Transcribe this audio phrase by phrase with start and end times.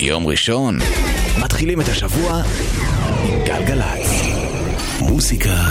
[0.00, 0.78] יום ראשון,
[1.38, 2.42] מתחילים את השבוע
[3.24, 4.22] עם גלגלצ.
[5.00, 5.62] מוסיקה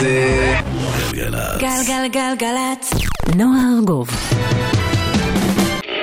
[0.00, 0.46] זה
[1.12, 1.60] גלגלצ.
[1.60, 2.90] גלגלגלגלצ.
[3.36, 4.08] נועה ארגוב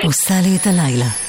[0.02, 1.25] עושה לי את הלילה.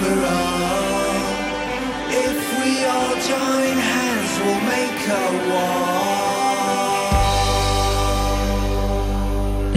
[0.00, 1.14] for all.
[2.26, 5.99] If we all join hands, we'll make a wall.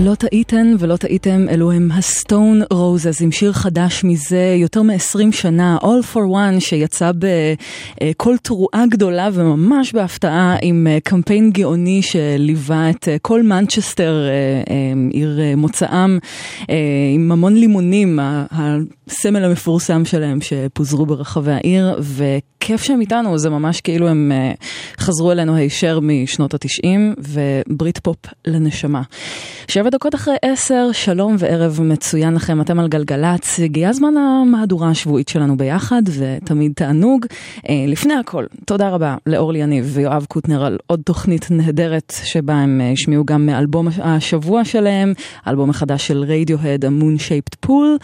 [0.04, 5.78] לא טעיתן ולא טעיתם, אלו הם הסטון רוזס עם שיר חדש מזה יותר מ-20 שנה,
[5.82, 13.08] All for One, שיצא בכל תרועה גדולה וממש בהפתעה עם אה, קמפיין גאוני שליווה את
[13.08, 16.18] אה, כל מנצ'סטר, אה, עיר מוצאם,
[17.14, 18.20] עם המון לימונים,
[18.52, 24.32] הסמל המפורסם שלהם שפוזרו ברחבי העיר, וכיף שהם איתנו, זה ממש כאילו הם
[25.00, 29.02] חזרו אלינו הישר משנות התשעים, וברית פופ לנשמה.
[29.68, 35.28] שבע דקות אחרי עשר, שלום וערב מצוין לכם, אתם על גלגלצ, הגיע זמן המהדורה השבועית
[35.28, 37.26] שלנו ביחד, ותמיד תענוג.
[37.70, 42.82] אה, לפני הכל, תודה רבה לאורלי יניב ויואב קוטנר על עוד תוכנית נהדרת, שבה הם
[42.82, 45.14] אה, השמיעו גם מאלבום השבוע שלהם,
[45.48, 47.98] אלבום החדש של רדיוהד, A Moon Shaped Pool.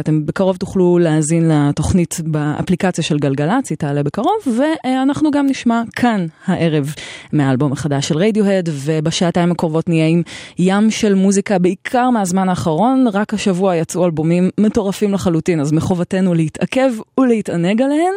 [0.00, 6.26] אתם בקרוב תוכלו להאזין לתוכנית באפליקציה של גלגלצ, היא תעלה בקרוב, ואנחנו גם נשמע כאן
[6.46, 6.94] הערב
[7.32, 10.22] מהאלבום החדש של רדיוהד, ובשעתיים הקרובות נהיה עם
[10.58, 16.92] ים של מוזיקה בעיקר מהזמן האחרון, רק השבוע יצאו אלבומים מטורפים לחלוטין, אז מחובתנו להתעכב
[17.20, 18.12] ולהתענג עליהן.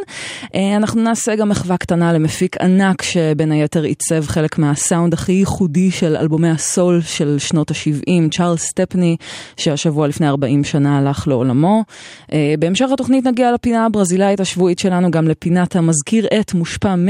[0.55, 5.91] אה, אנחנו נעשה גם מחווה קטנה למפיק ענק שבין היתר עיצב חלק מהסאונד הכי ייחודי
[5.91, 9.17] של אלבומי הסול של שנות ה-70, צ'ארלס סטפני,
[9.57, 11.83] שהשבוע לפני 40 שנה הלך לעולמו.
[12.33, 17.07] אה, בהמשך התוכנית נגיע לפינה הברזילאית השבועית שלנו, גם לפינת המזכיר את מושפע מ,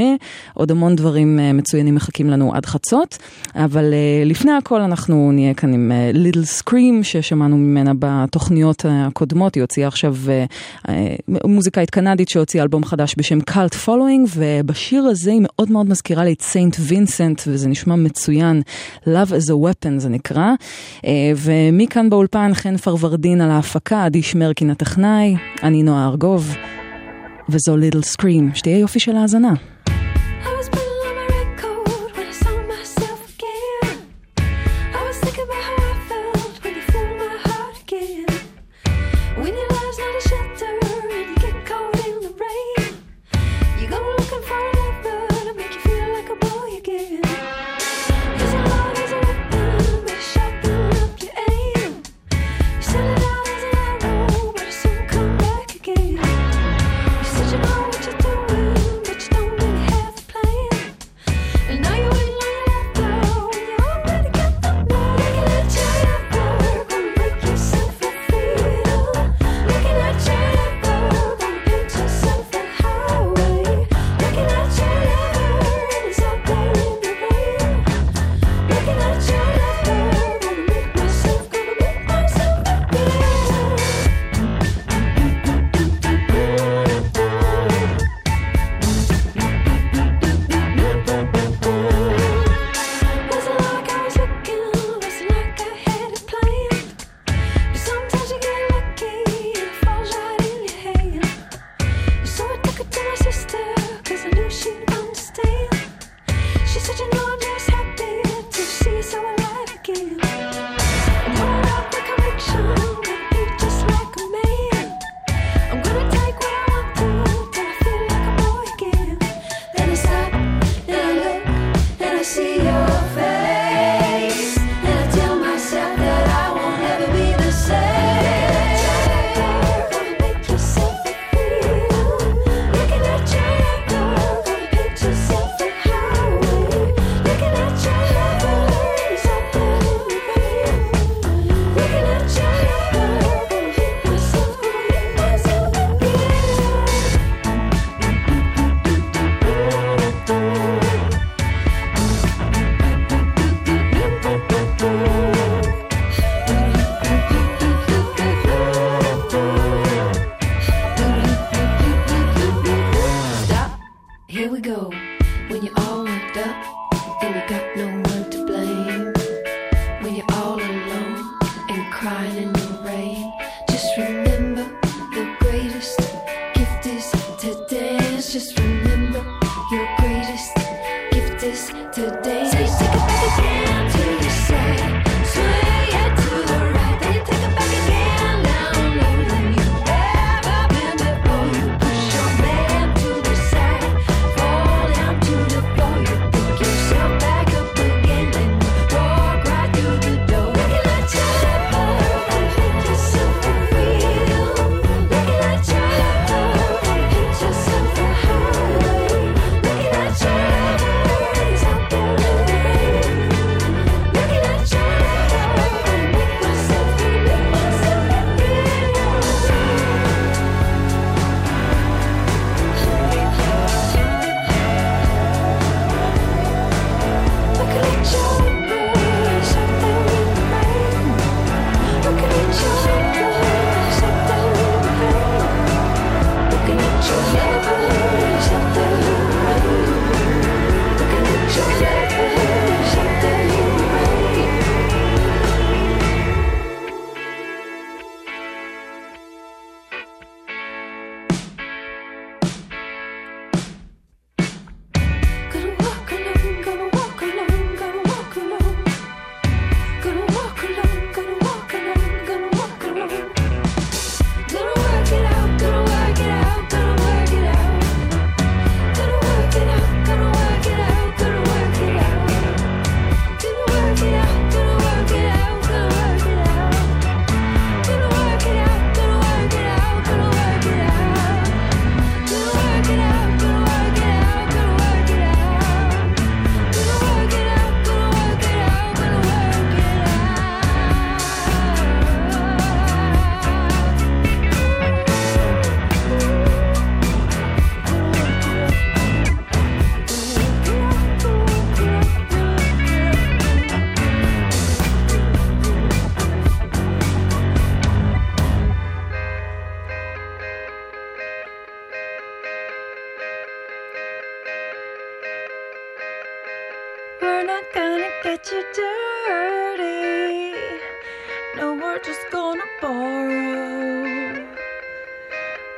[0.54, 3.18] עוד המון דברים אה, מצוינים מחכים לנו עד חצות.
[3.54, 3.94] אבל
[4.24, 10.16] לפני הכל אנחנו נהיה כאן עם Little Scream ששמענו ממנה בתוכניות הקודמות, היא הוציאה עכשיו
[11.44, 16.32] מוזיקאית קנדית שהוציאה אלבום חדש בשם Cult Following, ובשיר הזה היא מאוד מאוד מזכירה לי
[16.32, 18.62] את סיינט וינסנט, וזה נשמע מצוין,
[19.04, 20.48] Love as a Weapon זה נקרא.
[21.36, 26.54] ומכאן באולפן חן פרוורדין על ההפקה, עדי שמרקין הטכנאי, אני נועה ארגוב,
[27.48, 29.52] וזו ליטל סקרים, שתהיה יופי של האזנה.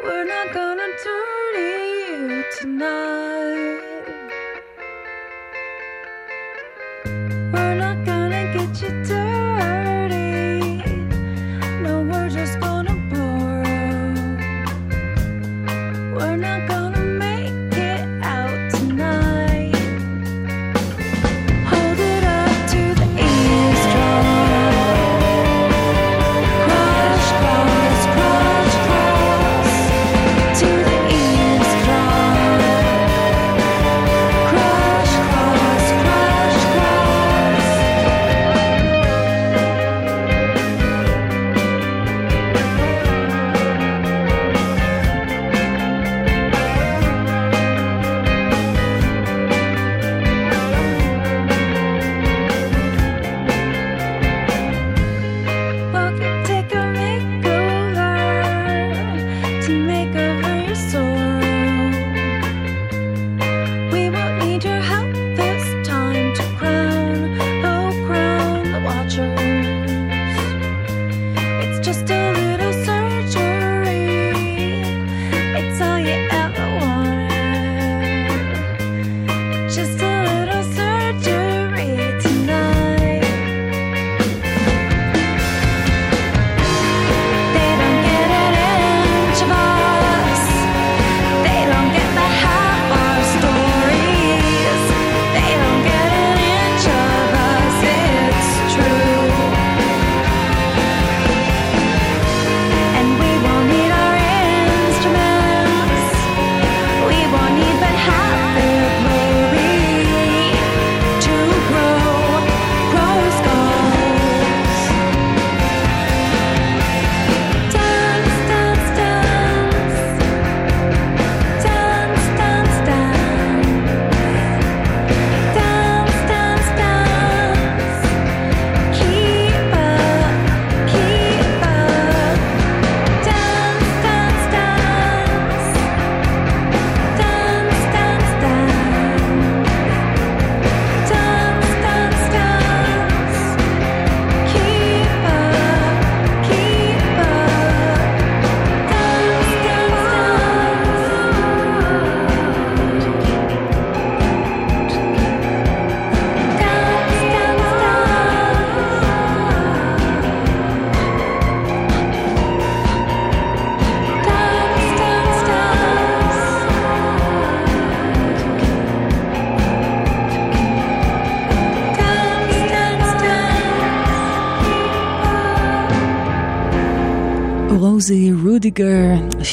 [0.02, 3.80] We're not gonna turn you tonight.
[7.52, 9.31] We're not gonna get you dirty.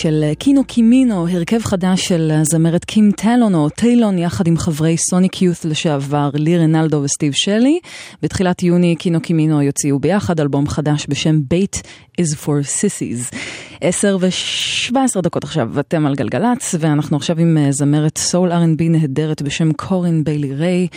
[0.01, 5.41] של קינו קימינו, הרכב חדש של הזמרת קים טלון או טיילון יחד עם חברי סוניק
[5.41, 7.79] יות' לשעבר לי רנלדו וסטיב שלי.
[8.23, 11.81] בתחילת יוני קינו קימינו יוציאו ביחד אלבום חדש בשם בית
[12.21, 13.35] is for sissies.
[13.81, 19.41] 10 ו-17 דקות עכשיו, אתם על גלגלצ, ואנחנו עכשיו עם אה, זמרת סול R&B נהדרת
[19.41, 20.87] בשם קורין ביילי ריי,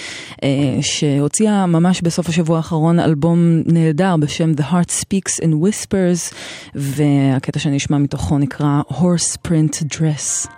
[0.45, 0.49] אה,
[0.81, 6.35] שהוציאה ממש בסוף השבוע האחרון אלבום נהדר בשם The Heart Speaks in Whispers,
[6.75, 10.49] והקטע שנשמע מתוכו נקרא Horse Print Dress,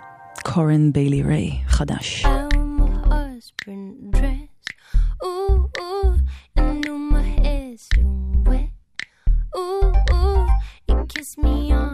[0.43, 2.25] קורין ביילי ריי, חדש.
[11.15, 11.84] kiss me on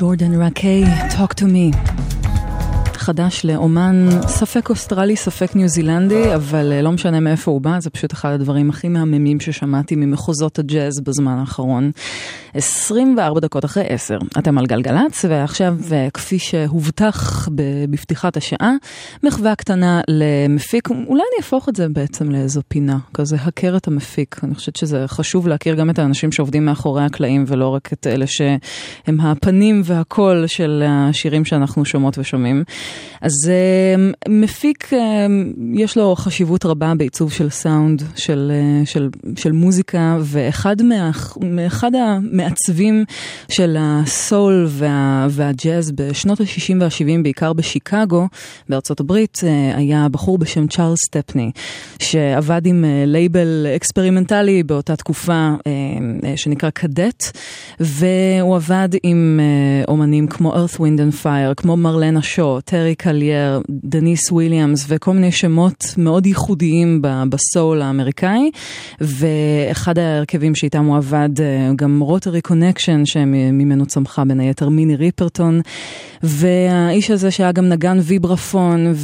[0.00, 1.76] ג'ורדן רקיי, Talk to me.
[2.94, 7.90] חדש לאומן ספק אוסטרלי, ספק ניו זילנדי, אבל אה, לא משנה מאיפה הוא בא, זה
[7.90, 11.90] פשוט אחד הדברים הכי מהממים ששמעתי ממחוזות הג'אז בזמן האחרון.
[12.54, 17.48] 24 דקות אחרי 10, אתם על גלגלצ, ועכשיו, אה, כפי שהובטח
[17.90, 18.72] בפתיחת השעה,
[19.22, 24.40] מחווה קטנה למפיק, אולי אני אהפוך את זה בעצם לאיזו פינה, כזה הכר את המפיק.
[24.42, 28.26] אני חושבת שזה חשוב להכיר גם את האנשים שעובדים מאחורי הקלעים, ולא רק את אלה
[28.26, 32.64] שהם הפנים והקול של השירים שאנחנו שומעות ושומעים.
[33.20, 34.96] אז אה, מפיק, אה,
[35.74, 38.52] יש לו חשיבות רבה בעיצוב של סאונד, של,
[38.84, 43.04] אה, של, של מוזיקה, ואחד מה, מאחד המעצבים
[43.48, 48.28] של הסול וה, והג'אז בשנות ה-60 וה-70, בעיקר בשיקגו,
[48.68, 51.50] בארצות הברית, אה, היה בחור בשם צ'ארלס סטפני,
[51.98, 55.62] שעבד עם אה, לייבל אקספרימנטלי באותה תקופה אה,
[56.36, 57.24] שנקרא קדט,
[57.80, 59.40] והוא עבד עם
[59.88, 65.32] אומנים כמו earth, wind and fire, כמו מרלנה שו, טרי קליר, דניס וויליאמס וכל מיני
[65.32, 68.50] שמות מאוד ייחודיים בסול האמריקאי.
[69.00, 75.60] ואחד ההרכבים שאיתם הוא עבד, אה, גם רוטרי קונקשן, שממנו צמחה בין היתר מיני ריפרטון.
[76.22, 78.94] והאיש הזה שהיה גם נגן ויברפון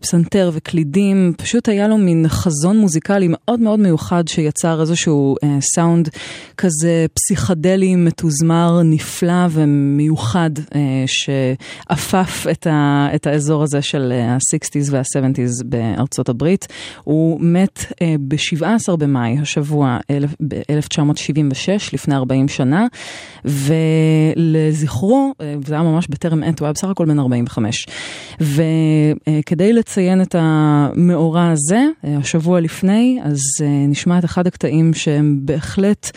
[0.00, 5.58] ופסנתר אה, וקלידים, פשוט היה לו מין חזון מוזיקלי מאוד מאוד מיוחד שיצר איזשהו אה,
[5.60, 6.08] סאונד
[6.56, 15.64] כזה פסיכדלי, מתוזמר, נפלא ומיוחד, אה, שעפף את, ה, את האזור הזה של ה-60's וה-70's
[15.64, 16.66] בארצות הברית.
[17.04, 19.98] הוא מת אה, ב-17 במאי, השבוע
[20.48, 22.86] ב-1976, לפני 40 שנה,
[23.44, 27.86] ולזכרו, אה, זה היה ממש בטרם עת, הוא היה בסך הכל בן 45.
[28.40, 33.40] וכדי לציין את המאורע הזה, אה, השבוע לפני, אז
[33.88, 36.10] נשמע את אחד הקטעים שהם בהחלט...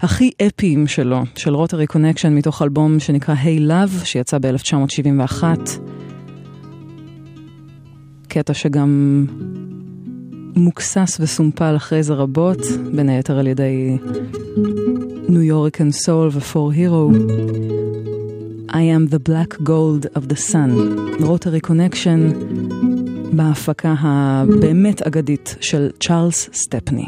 [0.00, 5.44] הכי יפים שלו, של רוטרי קונקשן, מתוך אלבום שנקרא Hey Love, שיצא ב-1971.
[8.28, 9.24] קטע שגם
[10.56, 12.58] רומקס וסומפל אחרי זה רבות,
[12.94, 13.96] בין היתר על ידי
[15.28, 17.16] Nuyorican Soul ו-4hero.
[18.70, 20.70] I am the black gold of the sun,
[21.20, 22.30] רוטרי קונקשן,
[23.32, 27.06] בהפקה הבאמת אגדית של צ'ארלס סטפני.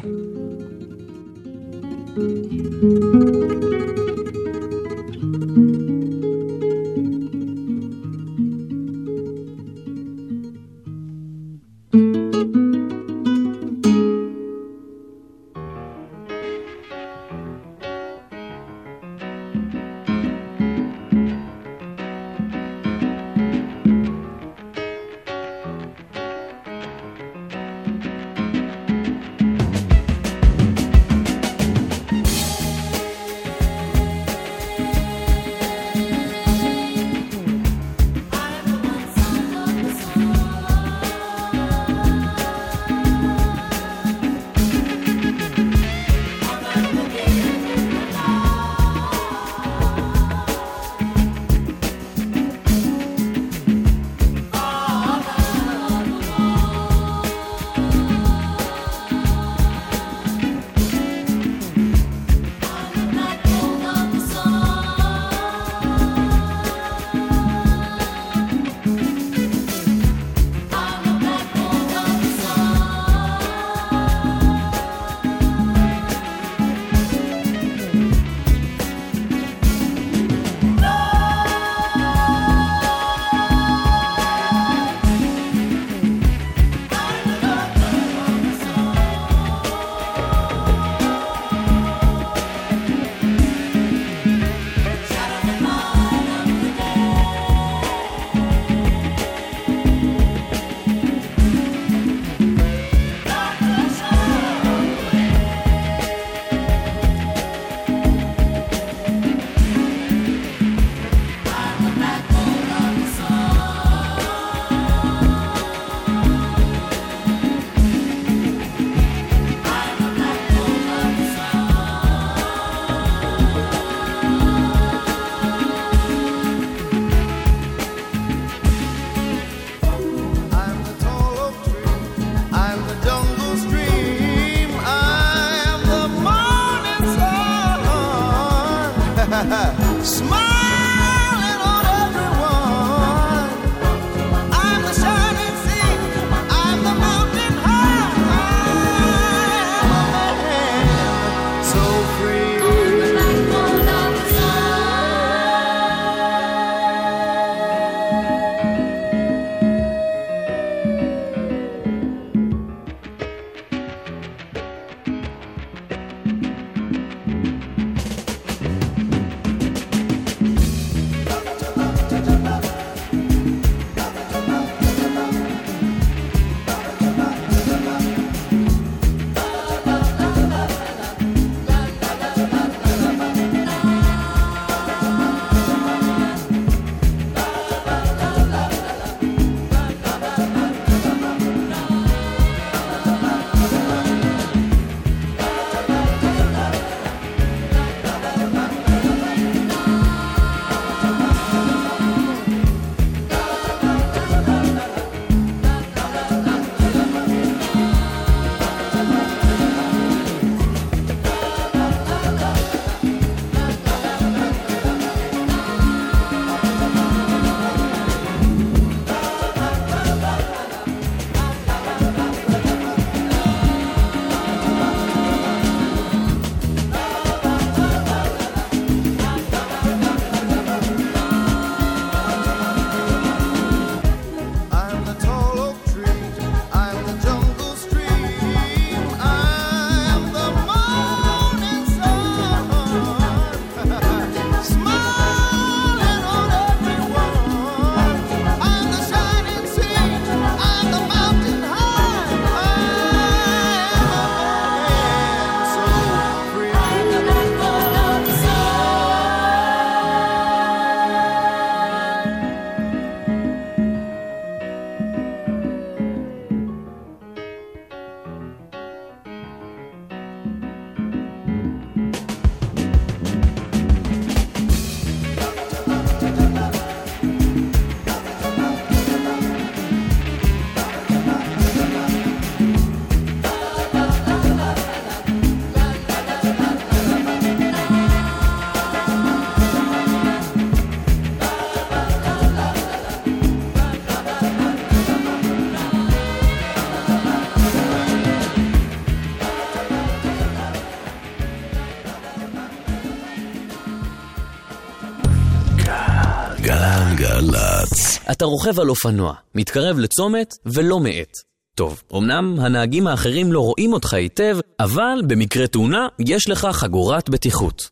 [306.91, 308.19] גלגלצ.
[308.31, 311.33] אתה רוכב על אופנוע, מתקרב לצומת ולא מאט.
[311.75, 317.83] טוב, אמנם הנהגים האחרים לא רואים אותך היטב, אבל במקרה תאונה יש לך חגורת בטיחות.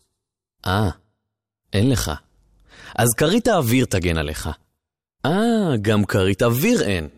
[0.66, 0.90] אה,
[1.72, 2.12] אין לך.
[2.94, 4.48] אז כרית האוויר תגן עליך.
[5.26, 7.08] אה, גם כרית אוויר אין.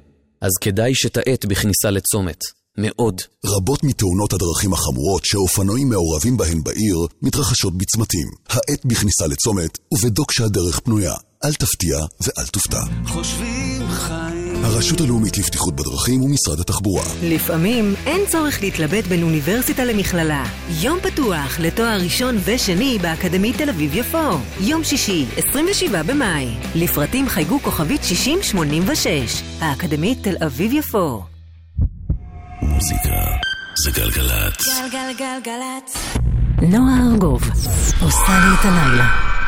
[0.40, 2.38] אז כדאי שתאט בכניסה לצומת.
[2.80, 3.20] מאוד.
[3.46, 8.28] רבות מתאונות הדרכים החמורות שאופנועים מעורבים בהן בעיר מתרחשות בצמתים.
[8.48, 11.14] האט בכניסה לצומת ובדוק שהדרך פנויה.
[11.44, 12.80] אל תפתיע ואל תופתע.
[13.06, 14.64] חושבים חיים.
[14.64, 17.04] הרשות הלאומית לבטיחות בדרכים ומשרד התחבורה.
[17.22, 20.44] לפעמים אין צורך להתלבט בין אוניברסיטה למכללה.
[20.80, 24.38] יום פתוח לתואר ראשון ושני באקדמית תל אביב-יפו.
[24.60, 26.48] יום שישי, 27 במאי.
[26.74, 29.42] לפרטים חייגו כוכבית 6086.
[29.60, 31.22] האקדמית תל אביב-יפו.
[32.62, 33.20] מוזיקה
[33.84, 34.80] זה גלגלצ.
[34.92, 36.16] גלגלגלגלצ.
[36.62, 37.42] נועה ארגוב
[38.02, 39.39] עושה לי את הלילה.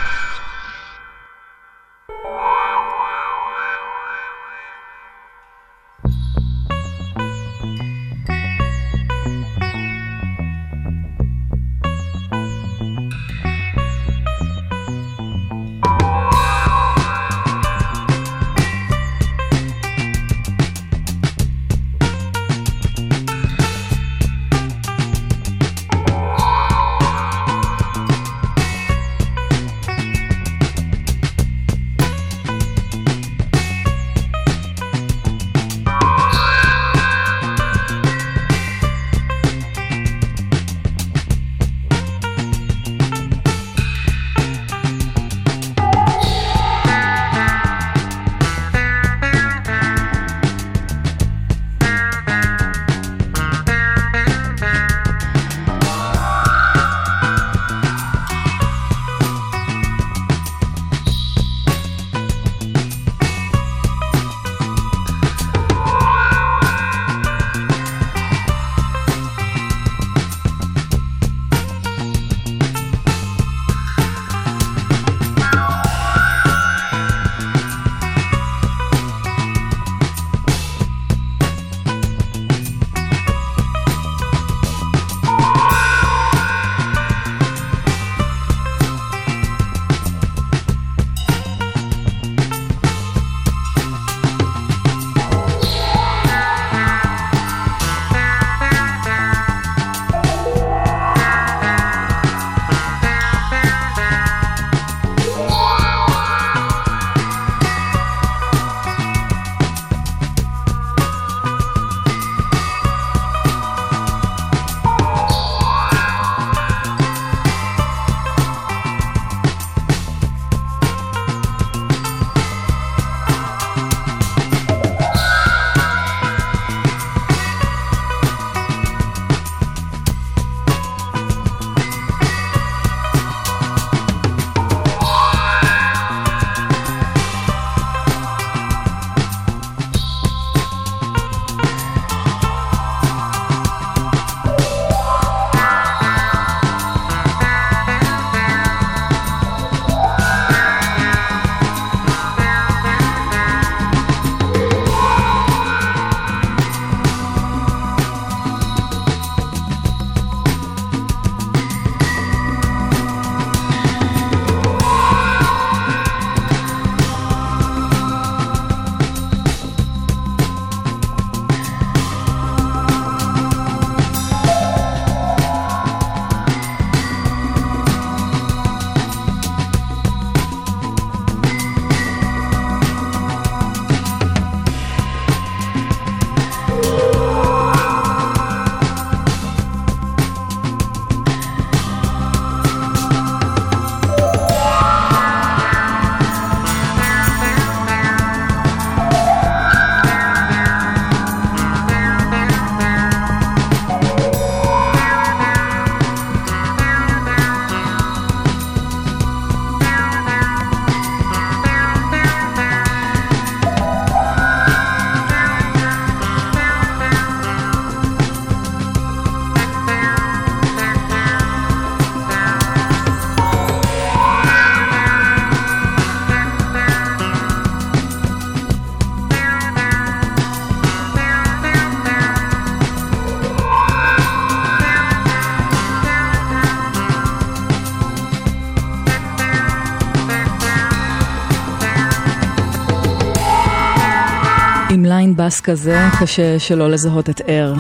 [245.37, 247.75] בס כזה, קשה שלא לזהות את אר.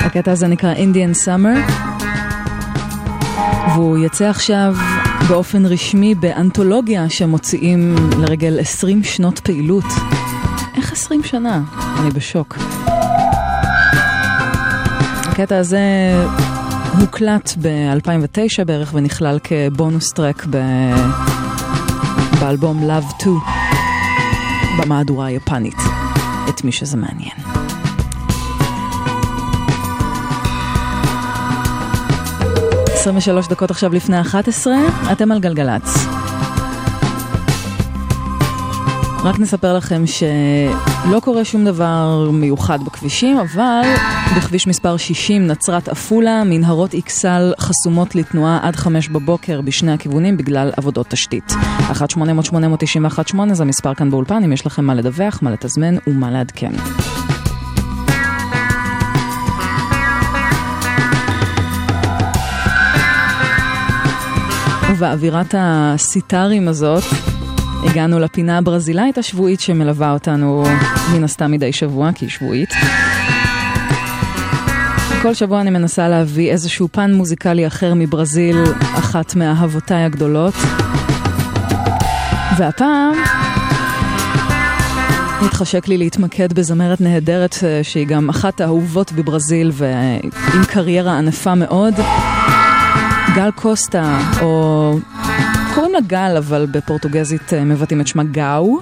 [0.00, 1.72] הקטע הזה נקרא Indian Summer,
[3.74, 4.76] והוא יצא עכשיו
[5.28, 9.84] באופן רשמי באנתולוגיה שמוציאים לרגל 20 שנות פעילות.
[10.76, 11.60] איך 20 שנה?
[12.00, 12.58] אני בשוק.
[15.26, 15.80] הקטע הזה
[17.00, 20.56] הוקלט ב-2009 בערך ונכלל כבונוס טרק ב...
[22.40, 23.55] באלבום Love 2
[24.78, 25.76] במהדורה היפנית,
[26.48, 27.36] את מי שזה מעניין.
[32.94, 34.74] עשרים ושלוש דקות עכשיו לפני 11,
[35.12, 36.15] אתם על גלגלצ.
[39.26, 43.82] רק נספר לכם שלא קורה שום דבר מיוחד בכבישים, אבל
[44.36, 50.70] בכביש מספר 60 נצרת עפולה, מנהרות אכסל חסומות לתנועה עד 5 בבוקר בשני הכיוונים בגלל
[50.76, 51.52] עבודות תשתית.
[51.90, 56.72] 1-800-891-8 זה המספר כאן באולפן, אם יש לכם מה לדווח, מה לתזמן ומה לעדכן.
[64.90, 67.02] ובאווירת הסיטרים הזאת,
[67.84, 70.64] הגענו לפינה הברזילאית השבועית שמלווה אותנו
[71.14, 72.70] מן הסתם מדי שבוע, כי היא שבועית.
[75.22, 80.54] כל שבוע אני מנסה להביא איזשהו פן מוזיקלי אחר מברזיל, אחת מאהבותיי הגדולות.
[82.58, 83.14] והפעם
[85.46, 91.94] התחשק לי להתמקד בזמרת נהדרת אה, שהיא גם אחת האהובות בברזיל ועם קריירה ענפה מאוד.
[93.34, 94.98] גל קוסטה, או
[95.76, 98.80] קוראים לה גל, אבל בפורטוגזית אה, מבטאים את שמה גאו.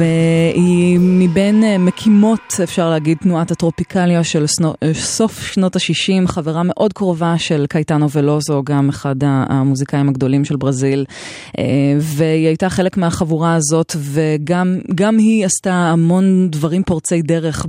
[0.00, 4.44] והיא מבין אה, מקימות, אפשר להגיד, תנועת הטרופיקליה של
[4.82, 10.56] אה, סוף שנות ה-60, חברה מאוד קרובה של קייטנו ולוזו, גם אחד המוזיקאים הגדולים של
[10.56, 11.04] ברזיל.
[11.58, 11.64] אה,
[11.98, 17.66] והיא הייתה חלק מהחבורה הזאת, וגם היא עשתה המון דברים פורצי דרך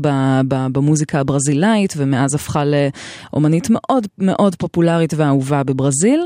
[0.48, 6.22] במוזיקה הברזילאית, ומאז הפכה לאומנית מאוד מאוד פופולרית ואהובה בברזיל.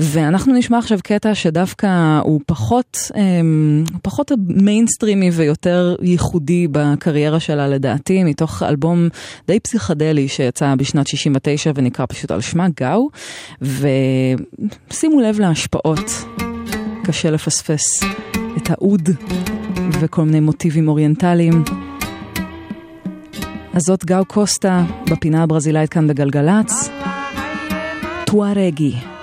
[0.00, 3.10] ואנחנו נשמע עכשיו קטע שדווקא הוא פחות,
[4.02, 9.08] פחות מיינסטרימי ויותר ייחודי בקריירה שלה לדעתי, מתוך אלבום
[9.46, 13.08] די פסיכדלי שיצא בשנת 69 ונקרא פשוט על שמה Gal,
[13.62, 16.10] ושימו לב להשפעות,
[17.04, 18.04] קשה לפספס
[18.56, 19.08] את האוד
[20.00, 21.64] וכל מיני מוטיבים אוריינטליים.
[23.74, 26.90] אז זאת גאו קוסטה בפינה הברזילאית כאן בגלגלצ.
[28.26, 29.13] טוארגי.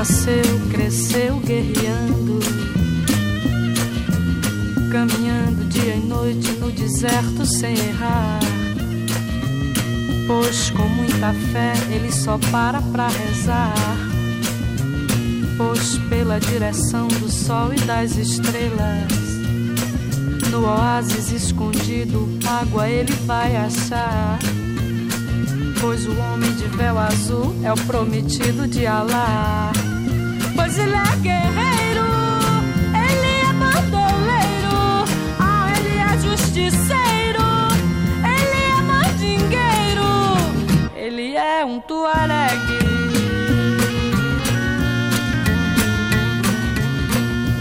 [0.00, 2.40] Nasceu, cresceu guerreando,
[4.90, 8.40] caminhando dia e noite no deserto sem errar.
[10.26, 13.74] Pois com muita fé ele só para pra rezar.
[15.58, 19.12] Pois pela direção do sol e das estrelas,
[20.50, 24.38] no oásis escondido, água ele vai achar.
[25.80, 29.72] Pois o homem de véu azul é o prometido de Alá.
[30.54, 32.06] Pois ele é guerreiro,
[32.94, 35.04] ele é bandoleiro,
[35.38, 37.42] ah, ele é justiceiro,
[38.22, 40.12] ele é mandingueiro,
[40.94, 42.78] ele é um tuaregue.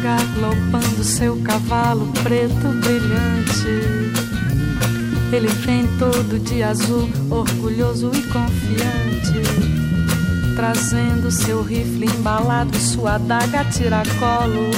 [0.03, 4.08] Galopando seu cavalo preto brilhante.
[5.31, 9.79] Ele vem todo de azul, orgulhoso e confiante
[10.59, 14.69] trazendo seu rifle embalado sua adaga tiracolo,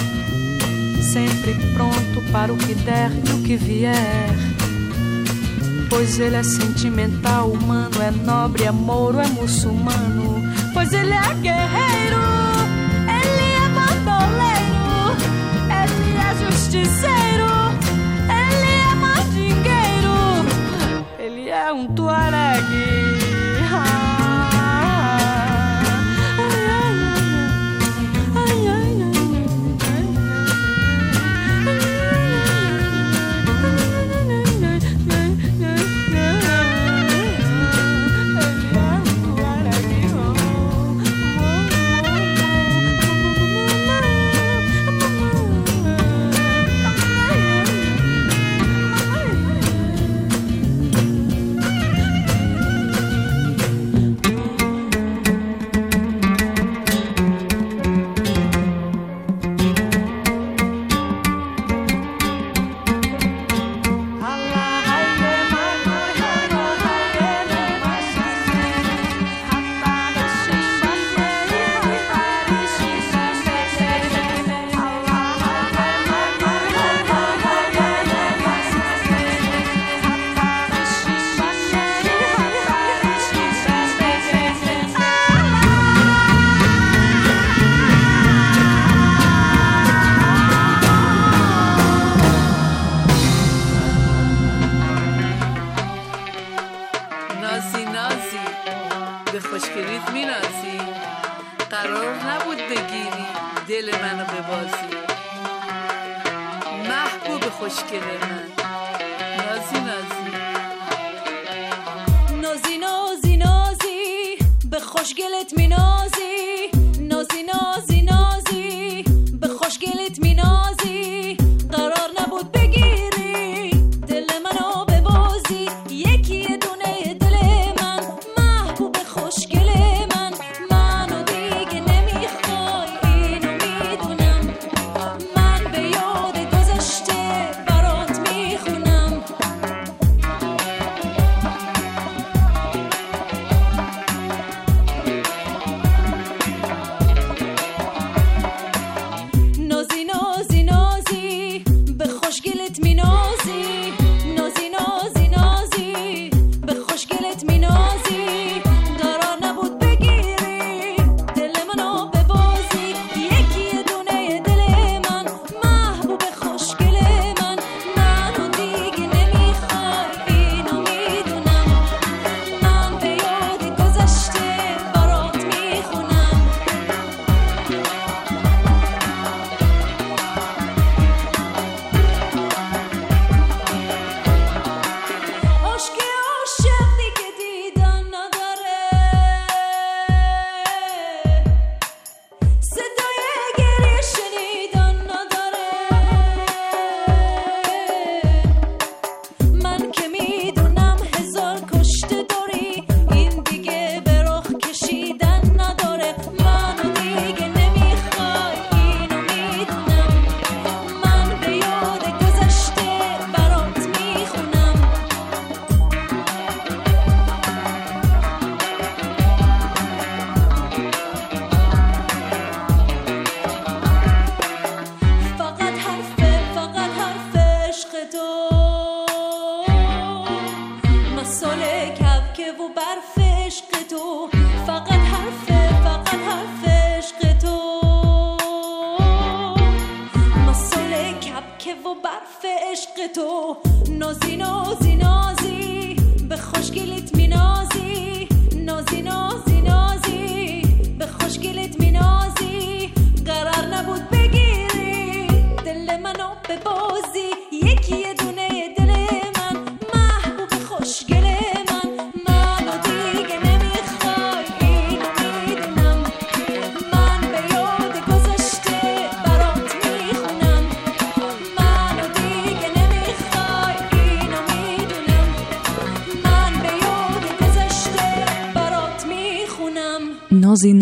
[1.01, 4.29] sempre pronto para o que der e o que vier.
[5.89, 10.35] Pois ele é sentimental, humano, é nobre, é mouro, é muçulmano.
[10.71, 12.21] Pois ele é guerreiro,
[13.17, 15.17] ele é bandoleiro,
[15.81, 17.40] ele é justiceiro,
[21.71, 23.00] um a.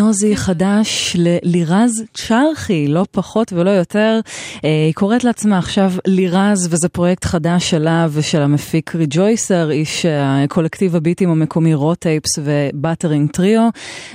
[0.10, 4.20] נוזי חדש ללירז צ'רחי, לא פחות ולא יותר.
[4.66, 10.46] אה, היא קוראת לעצמה עכשיו לירז, וזה פרויקט חדש שלה ושל המפיק Rejoicer, איש אה,
[10.50, 13.70] קולקטיב הביטים המקומי Raw Tapes ו Buttering Trio,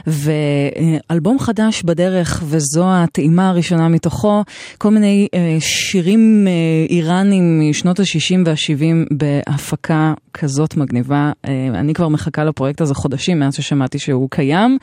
[0.06, 4.42] ואלבום חדש בדרך, וזו הטעימה הראשונה מתוכו,
[4.78, 6.52] כל מיני אה, שירים אה,
[6.88, 11.32] איראנים משנות ה-60 וה-70 בהפקה כזאת מגניבה.
[11.44, 14.78] אה, אני כבר מחכה לפרויקט הזה חודשים מאז ששמעתי שהוא קיים,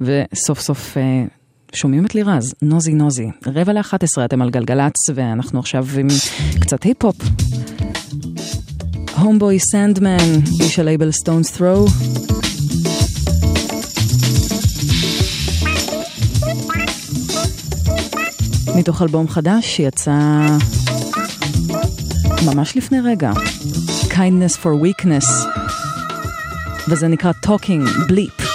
[0.00, 0.96] וסוף סוף...
[1.72, 3.26] שומעים את לירז, נוזי נוזי.
[3.46, 6.06] רבע לאחת עשרה אתם על גלגלצ, ואנחנו עכשיו עם
[6.60, 7.16] קצת היפ-הופ.
[9.18, 10.16] הומבוי סנדמן,
[10.60, 11.86] איש הלייבל Stones Throw.
[18.76, 20.12] מתוך אלבום חדש שיצא
[22.46, 23.32] ממש לפני רגע,
[24.08, 25.26] Kindness for Weakness,
[26.88, 28.45] וזה נקרא Talking Bleep.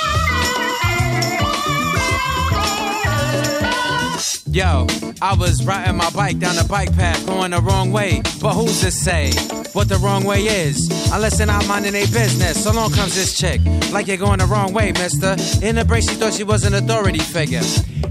[4.52, 4.86] Yo,
[5.22, 8.22] I was riding my bike down the bike path, going the wrong way.
[8.42, 9.32] But who's to say
[9.72, 10.90] what the wrong way is?
[11.10, 12.62] Unless they're not minding their business.
[12.62, 13.62] So long comes this chick,
[13.94, 15.38] like you're going the wrong way, mister.
[15.66, 17.62] In the break, she thought she was an authority figure.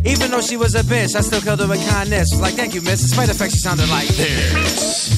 [0.06, 2.32] Even though she was a bitch, I still killed her with kindness.
[2.40, 3.02] Like, thank you, miss.
[3.02, 5.10] Despite the fact she sounded like this.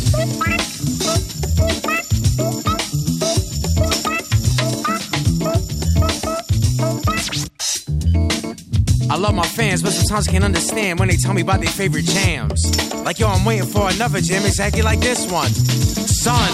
[9.12, 11.68] I love my fans, but sometimes I can't understand when they tell me about their
[11.68, 12.94] favorite jams.
[13.04, 15.50] Like, yo, I'm waiting for another jam exactly like this one.
[15.50, 16.50] Son,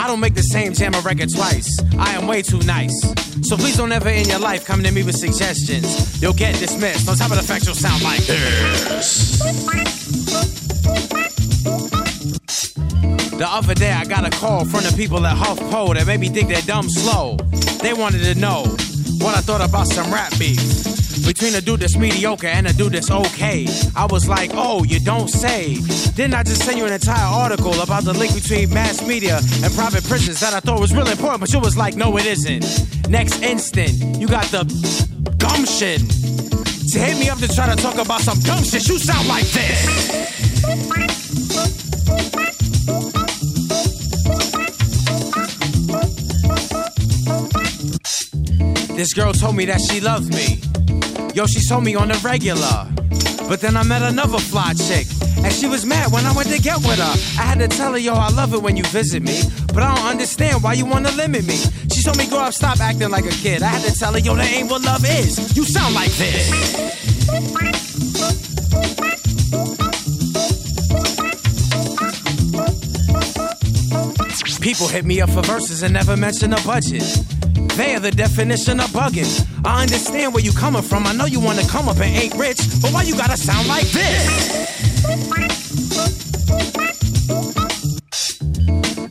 [0.00, 1.78] I don't make the same jam a record twice.
[1.98, 2.98] I am way too nice.
[3.46, 6.22] So please don't ever in your life come to me with suggestions.
[6.22, 7.06] You'll get dismissed.
[7.06, 9.38] On top of the fact, you'll sound like this.
[13.36, 16.20] The other day, I got a call from the people at Huff Po that made
[16.20, 17.36] me think they're dumb slow.
[17.82, 18.62] They wanted to know
[19.18, 20.97] what I thought about some rap beef.
[21.28, 23.66] Between a dude that's mediocre and a dude that's okay.
[23.94, 25.74] I was like, oh, you don't say.
[26.14, 29.70] Didn't I just send you an entire article about the link between mass media and
[29.74, 33.10] private prisons that I thought was really important, but you was like, no, it isn't.
[33.10, 34.64] Next instant, you got the
[35.36, 36.00] gumption
[36.88, 38.88] to hit me up to try to talk about some dumb shit.
[38.88, 40.08] You sound like this.
[48.96, 50.67] This girl told me that she loved me.
[51.34, 52.86] Yo, she told me on the regular.
[53.48, 55.06] But then I met another fly chick.
[55.38, 57.14] And she was mad when I went to get with her.
[57.40, 59.40] I had to tell her, yo, I love it when you visit me.
[59.72, 61.56] But I don't understand why you wanna limit me.
[61.92, 63.62] She told me, grow up, stop acting like a kid.
[63.62, 65.56] I had to tell her, yo, that ain't what love is.
[65.56, 66.98] You sound like this.
[74.60, 77.02] People hit me up for verses and never mention a budget.
[77.78, 79.30] They are the definition of bugging.
[79.64, 81.06] I understand where you coming from.
[81.06, 83.86] I know you wanna come up and ain't rich, but why you gotta sound like
[83.92, 84.26] this?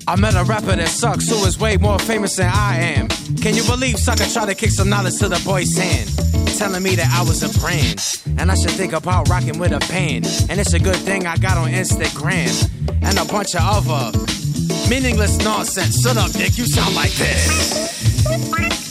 [0.05, 3.07] I met a rapper that sucks, who is way more famous than I am.
[3.37, 6.09] Can you believe sucker tried to kick some knowledge to the boy's hand?
[6.57, 8.03] Telling me that I was a brand,
[8.37, 10.27] and I should think about rocking with a band.
[10.49, 12.51] And it's a good thing I got on Instagram,
[13.01, 14.11] and a bunch of other
[14.89, 16.01] meaningless nonsense.
[16.01, 17.96] Shut up, Dick, you sound like this.
[18.23, 18.86] Bye.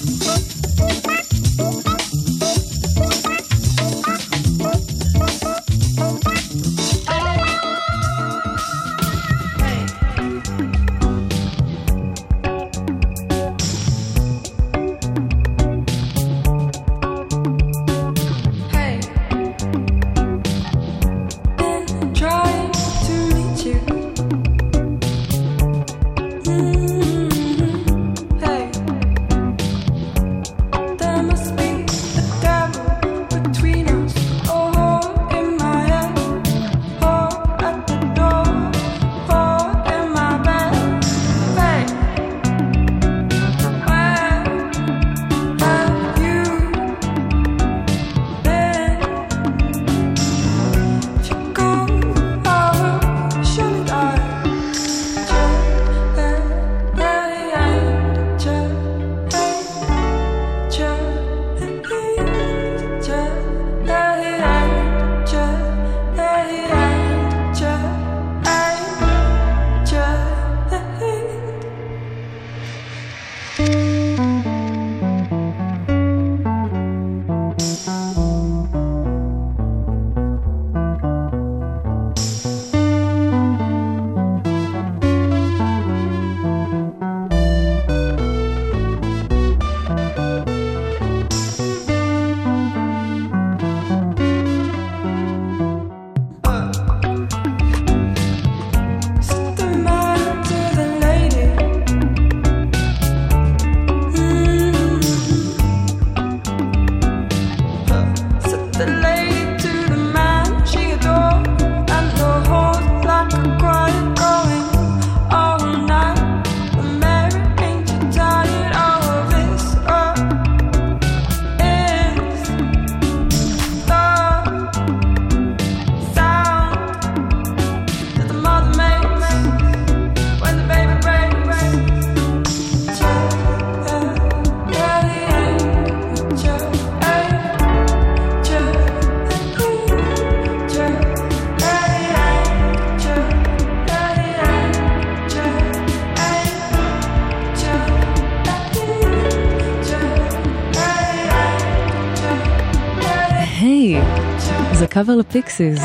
[154.96, 155.80] קאבר ל Pixies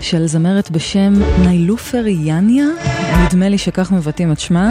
[0.00, 2.66] של זמרת בשם נילופר יניה,
[3.24, 4.70] נדמה לי שכך מבטאים את שמה.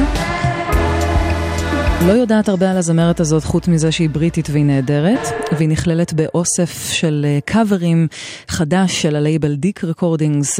[2.07, 5.19] לא יודעת הרבה על הזמרת הזאת חוץ מזה שהיא בריטית והיא נהדרת,
[5.57, 8.07] והיא נכללת באוסף של אה, קאברים
[8.55, 10.59] חדש של הלייבל DEEK Recordings,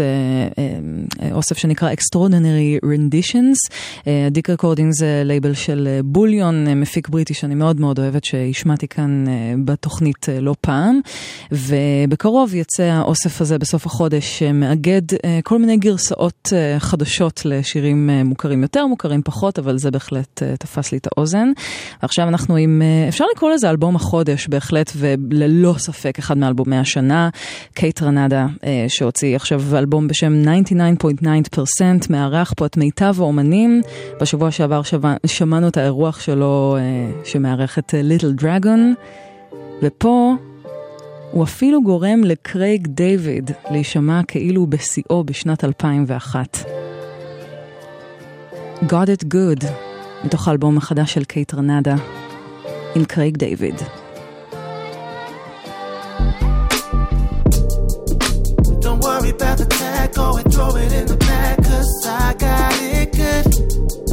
[1.31, 3.75] אוסף שנקרא Extraordinary Renditions.
[4.31, 8.87] DEEK Recordings זה לייבל של אה, Bullion, אה, מפיק בריטי שאני מאוד מאוד אוהבת שהשמעתי
[8.87, 10.99] כאן אה, בתוכנית לא פעם,
[11.51, 15.01] ובקרוב יצא האוסף הזה בסוף החודש, שמאגד
[15.43, 21.07] כל מיני גרסאות חדשות לשירים מוכרים יותר, מוכרים פחות, אבל זה בהחלט תפס לי את
[21.07, 21.51] האוזן.
[22.01, 27.29] ועכשיו אנחנו עם, אפשר לקרוא לזה אלבום החודש בהחלט, וללא ספק אחד מאלבומי השנה,
[27.85, 33.81] קייט רנדה, אה, שהוציא עכשיו אלבום בשם 99.9%, מארח פה את מיטב האומנים.
[34.21, 38.93] בשבוע שעבר שווה, שמענו את האירוח שלו, אה, שמארח את ליטל דרגון,
[39.81, 40.33] ופה
[41.31, 46.65] הוא אפילו גורם לקרייג דיוויד להישמע כאילו בשיאו בשנת 2001.
[48.83, 49.65] Got It Good,
[50.23, 51.95] מתוך האלבום החדש של Kaytranada,
[52.95, 53.75] עם קרייג דיוויד.
[59.05, 63.11] Worry about the tag, go and throw it in the bag, cause I got it
[63.13, 64.04] good.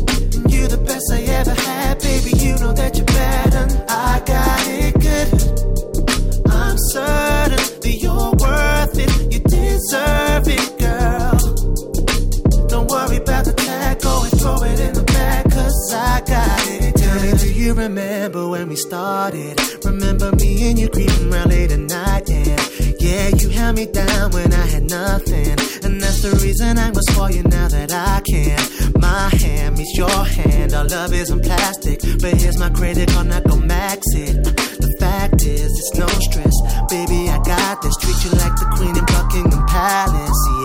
[18.22, 19.58] Remember when we started?
[19.84, 22.62] Remember me and you creeping around late at night, yeah.
[23.00, 25.58] Yeah, you held me down when I had nothing.
[25.82, 28.60] And that's the reason I was for you now that I can.
[29.00, 31.98] My hand meets your hand, our love isn't plastic.
[32.22, 34.44] But here's my credit card, not go max it.
[34.44, 36.54] The fact is, it's no stress.
[36.90, 37.96] Baby, I got this.
[37.96, 40.61] Treat you like the queen in Buckingham Palace, yeah.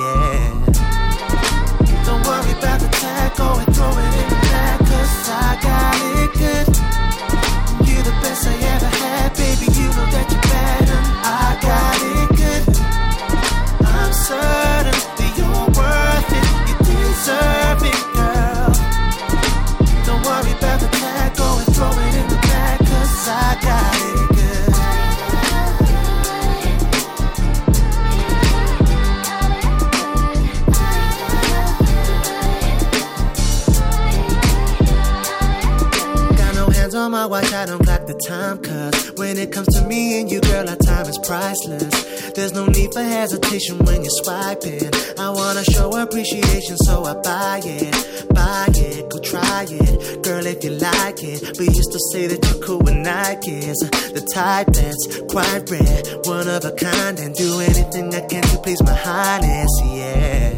[37.28, 40.70] Watch, I don't clock the time, cause when it comes to me and you, girl,
[40.70, 42.32] our time is priceless.
[42.32, 44.90] There's no need for hesitation when you're swiping.
[45.20, 47.94] I wanna show appreciation, so I buy it,
[48.34, 51.58] buy it, go try it, girl, if you like it.
[51.60, 53.80] We used to say that you're cool with Nikes,
[54.14, 58.58] the type that's quite rare, one of a kind, and do anything I can to
[58.60, 60.54] please my highness, yeah.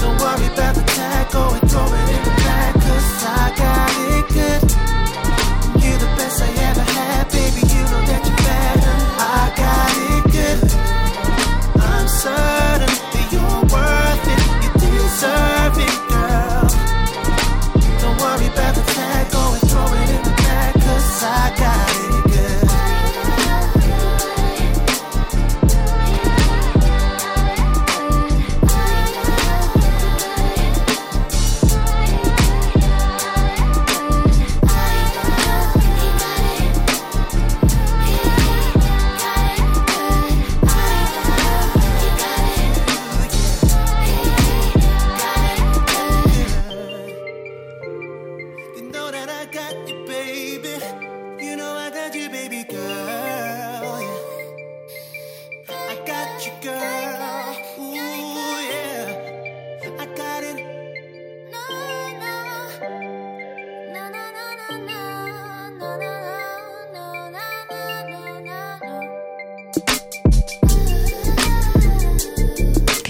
[0.00, 2.41] Don't worry about the tag, go throw it in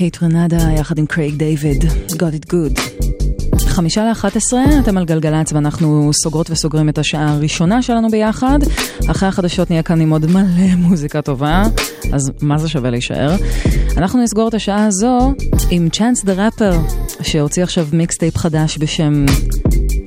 [0.03, 2.81] Kaytranada יחד עם קרייג דיוויד, Got it good.
[3.67, 8.59] חמישה לאחת עשרה, אתם על גלגלצ ואנחנו סוגרות וסוגרים את השעה הראשונה שלנו ביחד.
[9.11, 11.63] אחרי החדשות נהיה כאן עם עוד מלא מוזיקה טובה,
[12.13, 13.37] אז מה זה שווה להישאר?
[13.97, 15.35] אנחנו נסגור את השעה הזו
[15.71, 16.79] עם Chance the Rapper,
[17.23, 19.25] שהוציא עכשיו מיקסטייפ חדש בשם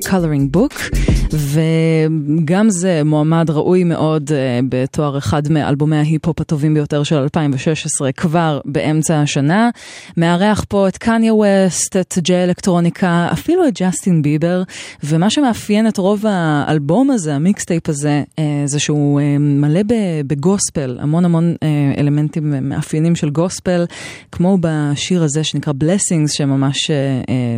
[0.07, 0.97] Coloring Book,
[1.33, 8.59] וגם זה מועמד ראוי מאוד uh, לתואר אחד מאלבומי ההיפ-הופ הטובים ביותר של 2016 כבר
[8.65, 9.69] באמצע השנה.
[10.17, 14.63] מארח פה את קניה ווסט, את ג'יי אלקטרוניקה, אפילו את ג'סטין ביבר,
[15.03, 19.81] ומה שמאפיין את רוב האלבום הזה, המיקסטייפ הזה, uh, זה שהוא uh, מלא
[20.27, 21.55] בגוספל, המון המון
[21.97, 23.85] אלמנטים מאפיינים של גוספל,
[24.31, 26.91] כמו בשיר הזה שנקרא Blessings, שממש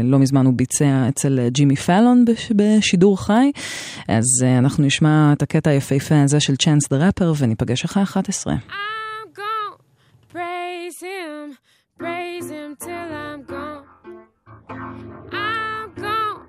[0.04, 2.26] לא מזמן הוא ביצע אצל ג'ימי פאלון
[2.56, 3.52] בשידור חי.
[4.08, 8.54] אז uh, אנחנו נשמע את הקטע היפהפה הזה של Chance the Rapper וניפגש אחרי 11.
[10.34, 11.58] Praise him,
[12.00, 13.84] praise him till I'm gone.
[15.46, 16.42] I'm gone.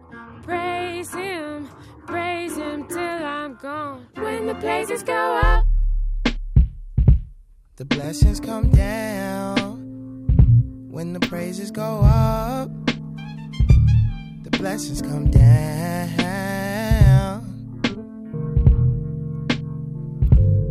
[0.48, 1.68] Praise him,
[2.06, 3.98] praise him till I'm gone.
[4.24, 5.64] When the praises go up,
[7.78, 9.68] The blessings come down
[10.90, 12.87] when the praises go up.
[14.58, 15.48] Blessings come down.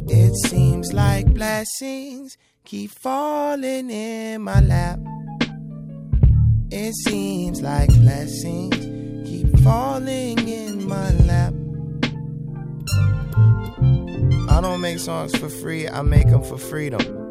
[0.10, 5.00] It seems like blessings keep falling in my lap.
[6.70, 8.76] It seems like blessings
[9.26, 11.54] keep falling in my lap.
[14.50, 17.26] I don't make songs for free, I make them for freedom.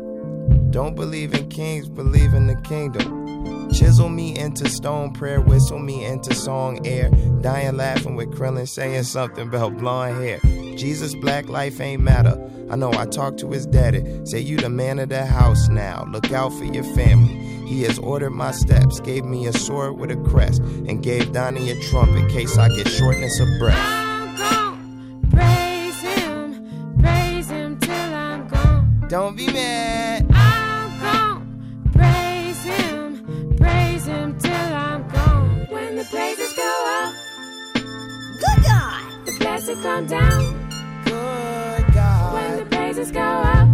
[0.71, 3.71] Don't believe in kings, believe in the kingdom.
[3.73, 7.11] Chisel me into stone, prayer whistle me into song air.
[7.41, 10.39] Dying laughing with Krillin saying something about blonde hair.
[10.77, 12.41] Jesus, black life ain't matter.
[12.71, 14.25] I know I talked to his daddy.
[14.25, 16.07] Say you the man of the house now.
[16.11, 17.35] Look out for your family.
[17.67, 21.71] He has ordered my steps, gave me a sword with a crest, and gave Donnie
[21.71, 24.39] a trumpet case I get shortness of breath.
[25.31, 29.07] Praise him, praise him till I'm gone.
[29.09, 29.96] Don't be mad.
[39.75, 40.69] God, come down.
[41.05, 42.35] Good God.
[42.35, 43.69] When the praises go up,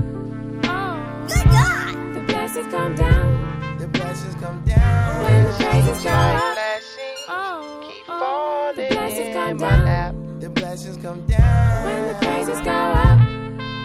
[0.64, 3.78] oh, good God, the blessings come down.
[3.78, 5.24] The blessings come down.
[5.24, 6.58] When the praises go up,
[7.28, 9.84] oh, Keep oh, the falling blessings in come my down.
[9.84, 10.14] lap.
[10.40, 11.84] The blessings come down.
[11.84, 13.20] When the praises go up,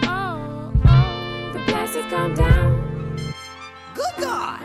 [0.03, 3.23] oh, oh, the blessings come down.
[3.93, 4.61] Good God.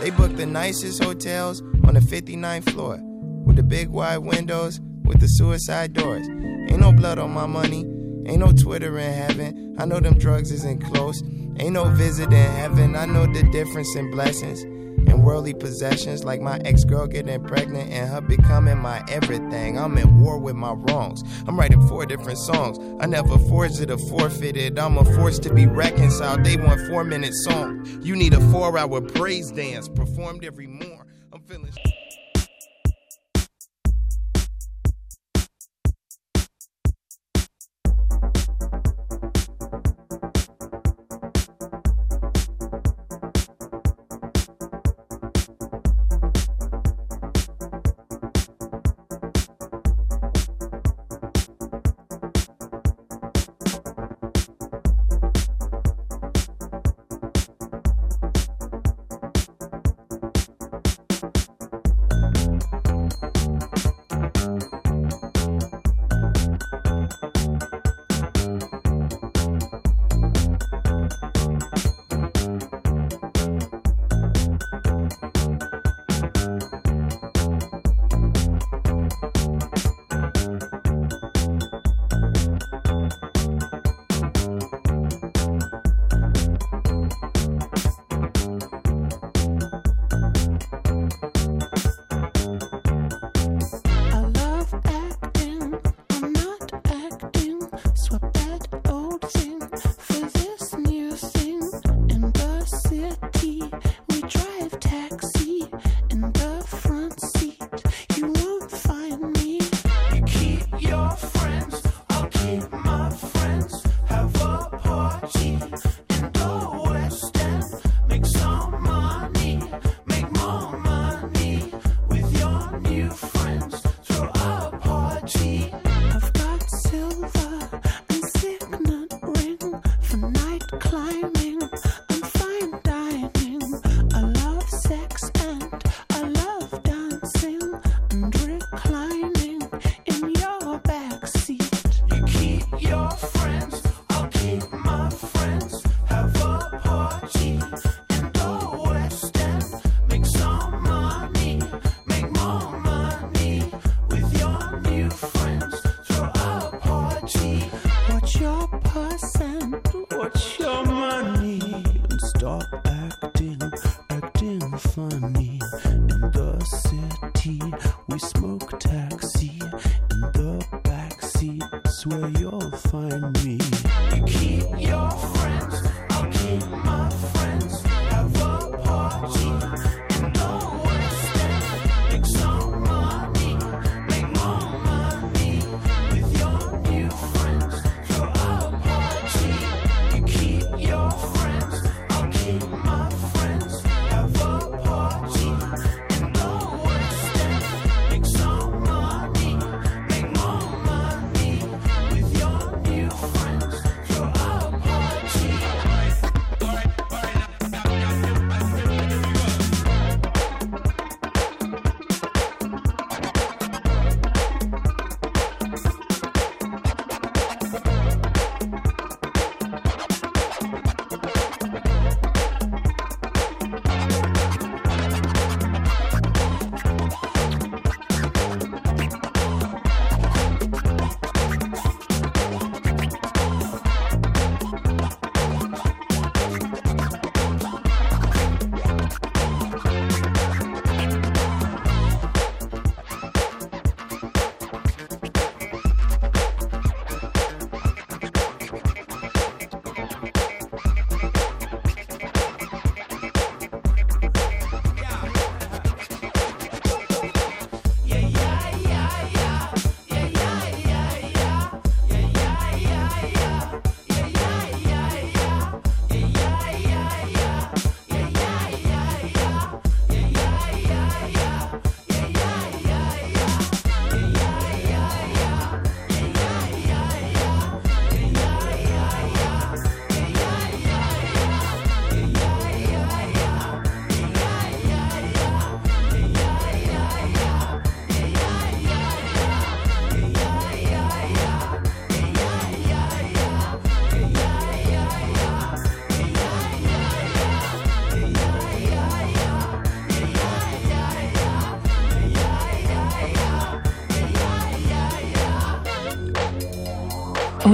[0.00, 2.98] They booked the nicest hotels on the 59th floor
[3.46, 6.28] with the big wide windows with the suicide doors.
[6.28, 7.80] Ain't no blood on my money,
[8.26, 9.76] ain't no Twitter in heaven.
[9.78, 11.22] I know them drugs isn't close,
[11.58, 12.96] ain't no visit in heaven.
[12.96, 17.90] I know the difference in blessings and worldly possessions, like my ex girl getting pregnant
[17.90, 19.78] and her becoming my everything.
[19.78, 21.22] I'm at war with my wrongs.
[21.46, 22.78] I'm writing four different songs.
[23.00, 24.78] I never forged it or forfeited.
[24.78, 26.44] I'm a force to be reconciled.
[26.44, 27.86] They want four minute song.
[28.02, 31.02] You need a four hour praise dance performed every morning.
[31.32, 31.72] I'm feeling.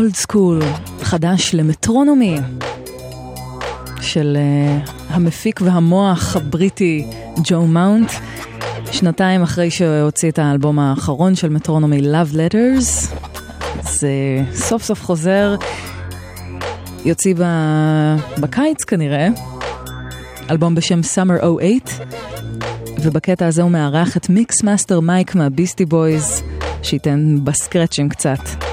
[0.00, 0.62] Old Skool,
[1.02, 2.36] חדש ל Metronomy,
[4.00, 4.36] של
[4.86, 7.06] uh, המפיק והמוח הבריטי
[7.44, 8.10] ג'ו מאונט,
[8.92, 13.14] שנתיים אחרי שהוציא את האלבום האחרון של Metronomy Love Letters,
[13.82, 14.10] זה
[14.54, 15.54] סוף סוף חוזר,
[17.04, 17.42] יוציא ב...
[18.40, 19.28] בקיץ כנראה,
[20.50, 21.70] אלבום בשם Summer 08,
[23.02, 26.42] ובקטע הזה הוא מארח את Mix Master Mike מה Beastie Boys,
[26.82, 28.69] שייתן בסקרצ'ים קצת.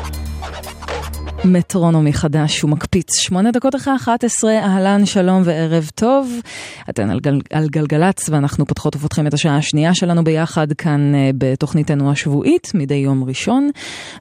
[1.46, 3.16] מטרונומי חדש ומקפיץ.
[3.20, 6.32] שמונה דקות אחרי 11, אהלן, שלום וערב טוב.
[6.90, 11.36] אתן על, גל, על גלגלצ ואנחנו פותחות ופותחים את השעה השנייה שלנו ביחד כאן uh,
[11.38, 13.70] בתוכניתנו השבועית, מדי יום ראשון.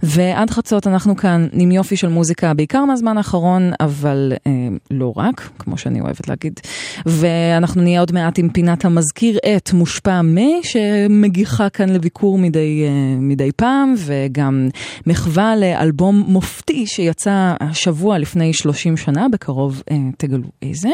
[0.03, 4.49] ועד חצות אנחנו כאן עם יופי של מוזיקה, בעיקר מהזמן האחרון, אבל uh,
[4.91, 6.61] לא רק, כמו שאני אוהבת להגיד.
[7.07, 13.21] ואנחנו נהיה עוד מעט עם פינת המזכיר את מושפע מ, שמגיחה כאן לביקור מדי, uh,
[13.21, 14.69] מדי פעם, וגם
[15.07, 20.88] מחווה לאלבום מופתי שיצא השבוע לפני 30 שנה, בקרוב אה, תגלו איזה.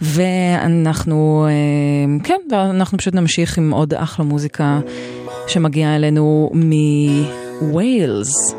[0.00, 4.80] ואנחנו, אה, כן, אנחנו פשוט נמשיך עם עוד אחלה מוזיקה
[5.46, 6.50] שמגיעה אלינו
[7.62, 8.54] מוויילס,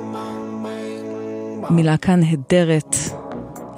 [1.69, 2.95] מלהקה נהדרת,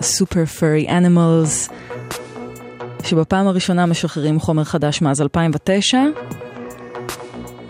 [0.01, 1.69] סופר פרי אנימלס,
[3.03, 5.97] שבפעם הראשונה משחררים חומר חדש מאז 2009.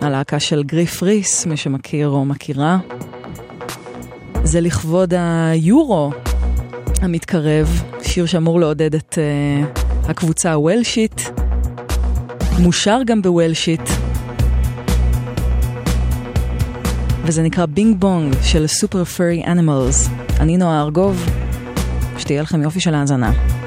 [0.01, 2.77] הלהקה של גריף ריס, מי שמכיר או מכירה.
[4.43, 6.11] זה לכבוד היורו
[7.01, 11.31] המתקרב, שיר שאמור לעודד את uh, הקבוצה הוולשית,
[12.59, 13.89] מושר גם בוולשית,
[17.23, 20.09] וזה נקרא בינג בונג של סופר פרי אנימלס.
[20.39, 21.25] אני נועה ארגוב,
[22.17, 23.59] שתהיה לכם יופי של האזנה.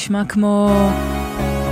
[0.00, 0.70] נשמע כמו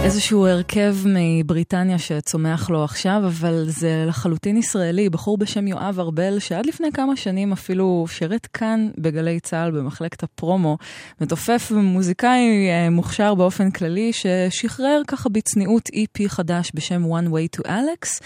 [0.04, 6.66] איזשהו הרכב מבריטניה שצומח לו עכשיו, אבל זה לחלוטין ישראלי, בחור בשם יואב ארבל, שעד
[6.66, 10.78] לפני כמה שנים אפילו שירת כאן בגלי צה"ל במחלקת הפרומו,
[11.20, 17.68] מתופף ומוזיקאי אה, מוכשר באופן כללי, ששחרר ככה בצניעות EP חדש בשם One Way to
[17.68, 18.20] Alex,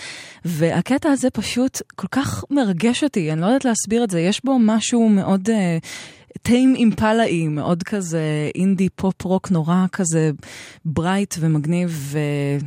[0.45, 4.59] והקטע הזה פשוט כל כך מרגש אותי, אני לא יודעת להסביר את זה, יש בו
[4.61, 5.49] משהו מאוד...
[5.49, 5.53] Uh,
[6.43, 10.31] Tame Impala אי, מאוד כזה אינדי פופ רוק נורא כזה
[10.85, 12.15] bright ומגניב,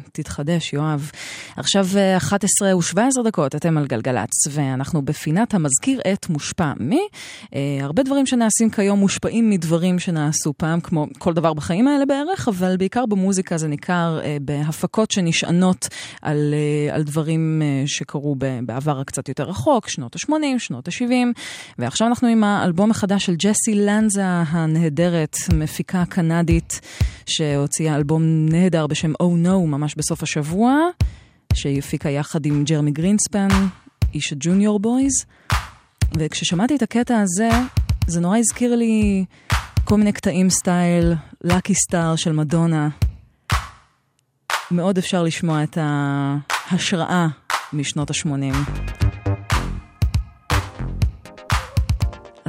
[0.05, 1.11] ותתחדש, יואב.
[1.55, 1.87] עכשיו
[2.17, 7.07] 11 ו-17 דקות, אתם על גלגלצ, ואנחנו בפינת המזכיר את מושפע מי.
[7.55, 12.47] אה, הרבה דברים שנעשים כיום מושפעים מדברים שנעשו פעם, כמו כל דבר בחיים האלה בערך,
[12.47, 15.87] אבל בעיקר במוזיקה זה ניכר אה, בהפקות שנשענות
[16.21, 18.35] על, אה, על דברים אה, שקרו
[18.65, 21.41] בעבר הקצת יותר רחוק, שנות ה-80, שנות ה-70,
[21.79, 26.81] ועכשיו אנחנו עם האלבום החדש של ג'סי לנזה הנהדרת, מפיקה קנדית,
[27.25, 30.77] שהוציאה אלבום נהדר בשם Oh No ממש בסוף השבוע,
[31.53, 33.47] שהיא הפיקה יחד עם ג'רמי גרינספן,
[34.13, 35.25] איש ה Junior Boys.
[36.17, 37.49] וכששמעתי את הקטע הזה,
[38.07, 39.25] זה נורא הזכיר לי
[39.83, 41.13] כל מיני קטעים סטייל
[41.43, 42.89] Lucky Star של מדונה.
[44.71, 47.27] מאוד אפשר לשמוע את ההשראה
[47.73, 49.04] משנות ה-80.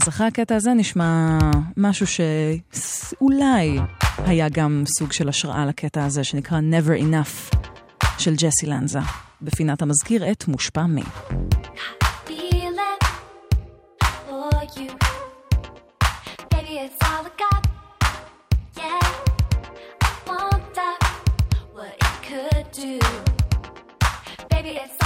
[0.06, 1.38] אז אחרי הקטע הזה נשמע
[1.76, 3.78] משהו שאולי
[4.18, 7.56] היה גם סוג של השראה לקטע הזה, שנקרא Never Enough
[8.18, 8.98] של ג'סי לנזה,
[9.42, 11.02] בפינת המזכיר את מושפע מי.
[24.50, 25.05] Baby, it's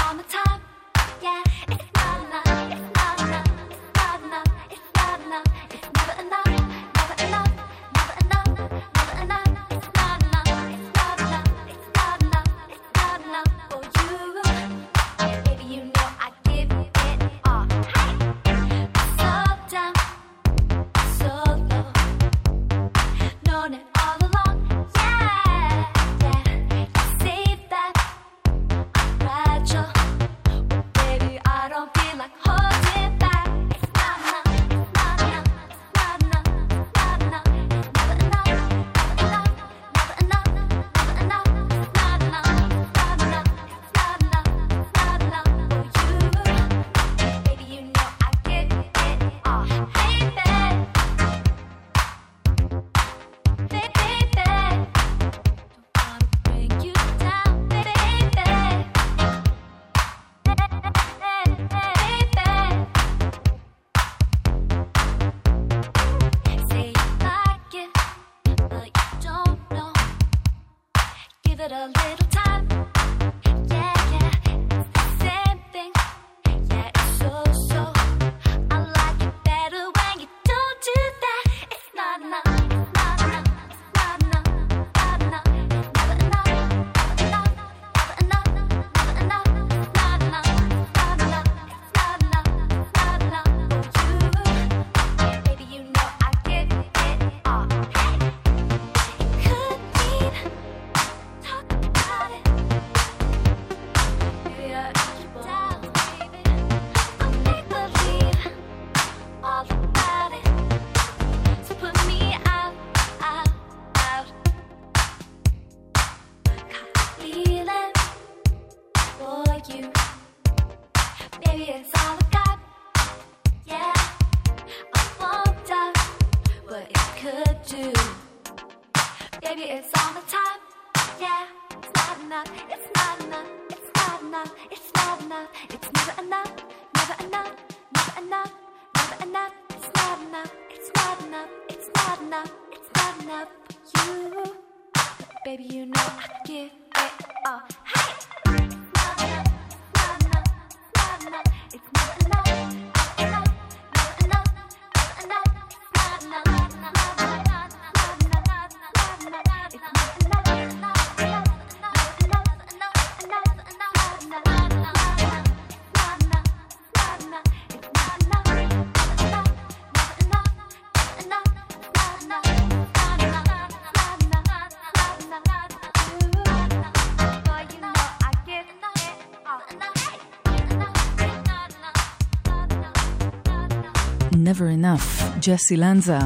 [184.61, 186.19] Never Enough, ג'סי לנזה,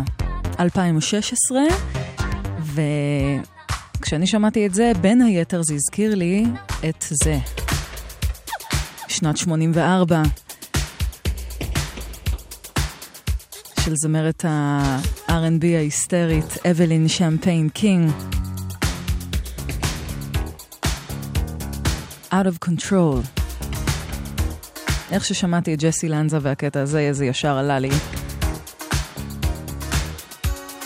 [0.60, 1.58] 2016,
[4.00, 6.44] וכשאני שמעתי את זה, בין היתר זה הזכיר לי
[6.88, 7.38] את זה.
[9.08, 10.22] שנת 84.
[13.80, 18.10] של זמרת ה-R&B ההיסטרית, אבלין שמפיין קינג.
[22.30, 23.42] Out of Control.
[25.10, 27.90] איך ששמעתי את ג'סי לנזה והקטע הזה, זה ישר עלה לי.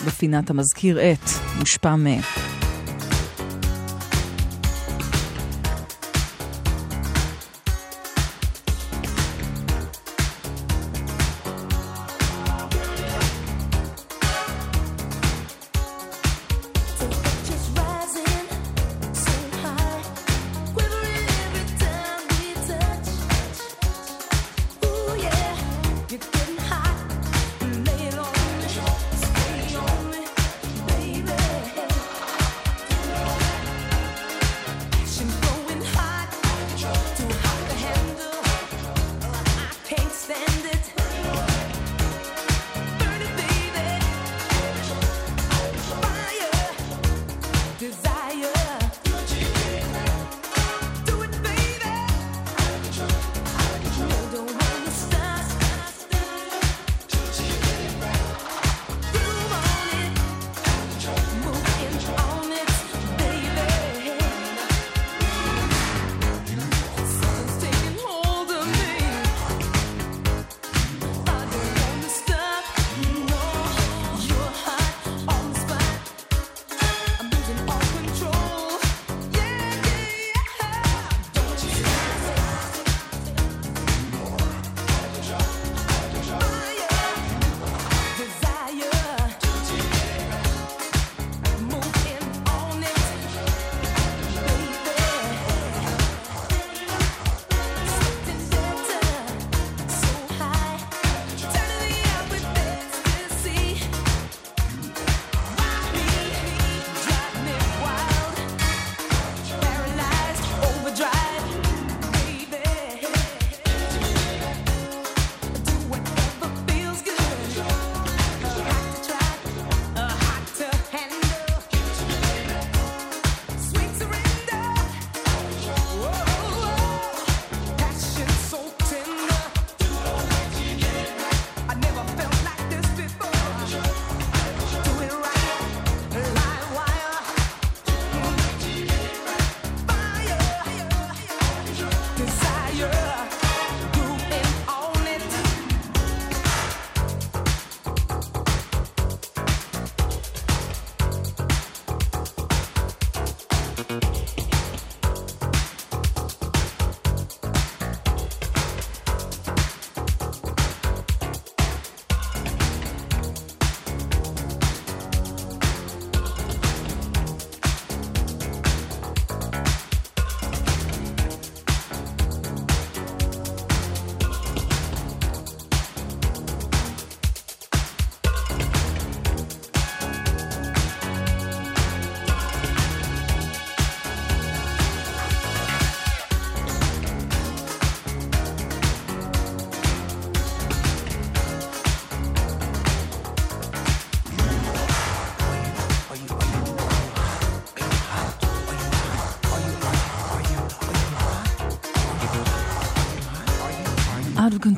[0.05, 2.07] בפינת המזכיר את, מושפע מ...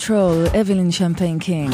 [0.02, 1.74] Control, אבלין שמפיין קינג.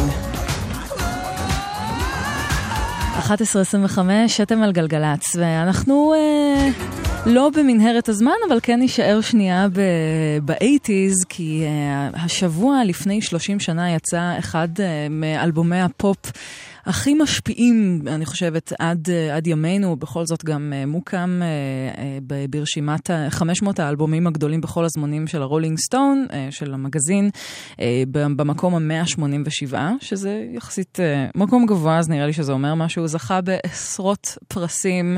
[3.19, 3.99] 11.25,
[4.41, 6.69] אתם על גלגלצ, ואנחנו אה,
[7.25, 9.67] לא במנהרת הזמן, אבל כן נישאר שנייה
[10.45, 16.31] ב-80's, כי אה, השבוע לפני 30 שנה יצא אחד אה, מאלבומי הפופ.
[16.87, 23.79] הכי משפיעים, אני חושבת, עד, עד ימינו, בכל זאת גם uh, מוקם uh, ברשימת 500
[23.79, 27.29] האלבומים הגדולים בכל הזמנים של ה Rolling Stone, של המגזין,
[28.11, 30.99] במקום ה-187, שזה יחסית
[31.35, 33.01] מקום גבוה, אז נראה לי שזה אומר משהו.
[33.01, 35.17] הוא זכה בעשרות פרסים,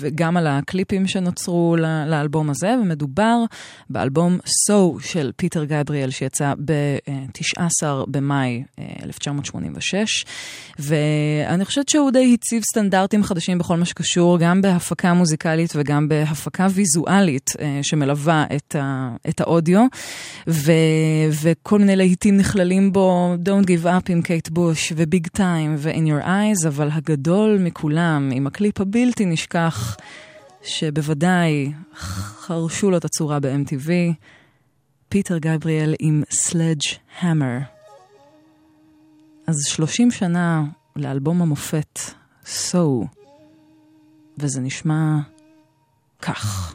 [0.00, 3.36] וגם על הקליפים שנוצרו לאלבום הזה, ומדובר
[3.90, 4.38] באלבום
[4.70, 8.64] So של פיטר גבריאל, שיצא ב-19 במאי
[9.02, 10.24] 1986.
[10.78, 16.66] ואני חושבת שהוא די הציב סטנדרטים חדשים בכל מה שקשור, גם בהפקה מוזיקלית וגם בהפקה
[16.70, 19.86] ויזואלית אה, שמלווה את, ה, את האודיו,
[20.48, 20.72] ו,
[21.42, 26.06] וכל מיני להיטים נכללים בו, Don't Give Up עם קייט בוש ו Big Time ו-In
[26.06, 29.96] Your Eyes, אבל הגדול מכולם, עם הקליפ הבלתי נשכח,
[30.62, 33.90] שבוודאי חרשו לו את הצורה ב-MTV,
[35.08, 37.79] פיטר גבריאל עם Sledgehammer.
[39.50, 40.64] אז 30 שנה
[40.96, 42.00] לאלבום המופת,
[42.44, 43.06] So,
[44.38, 45.16] וזה נשמע
[46.22, 46.74] כך.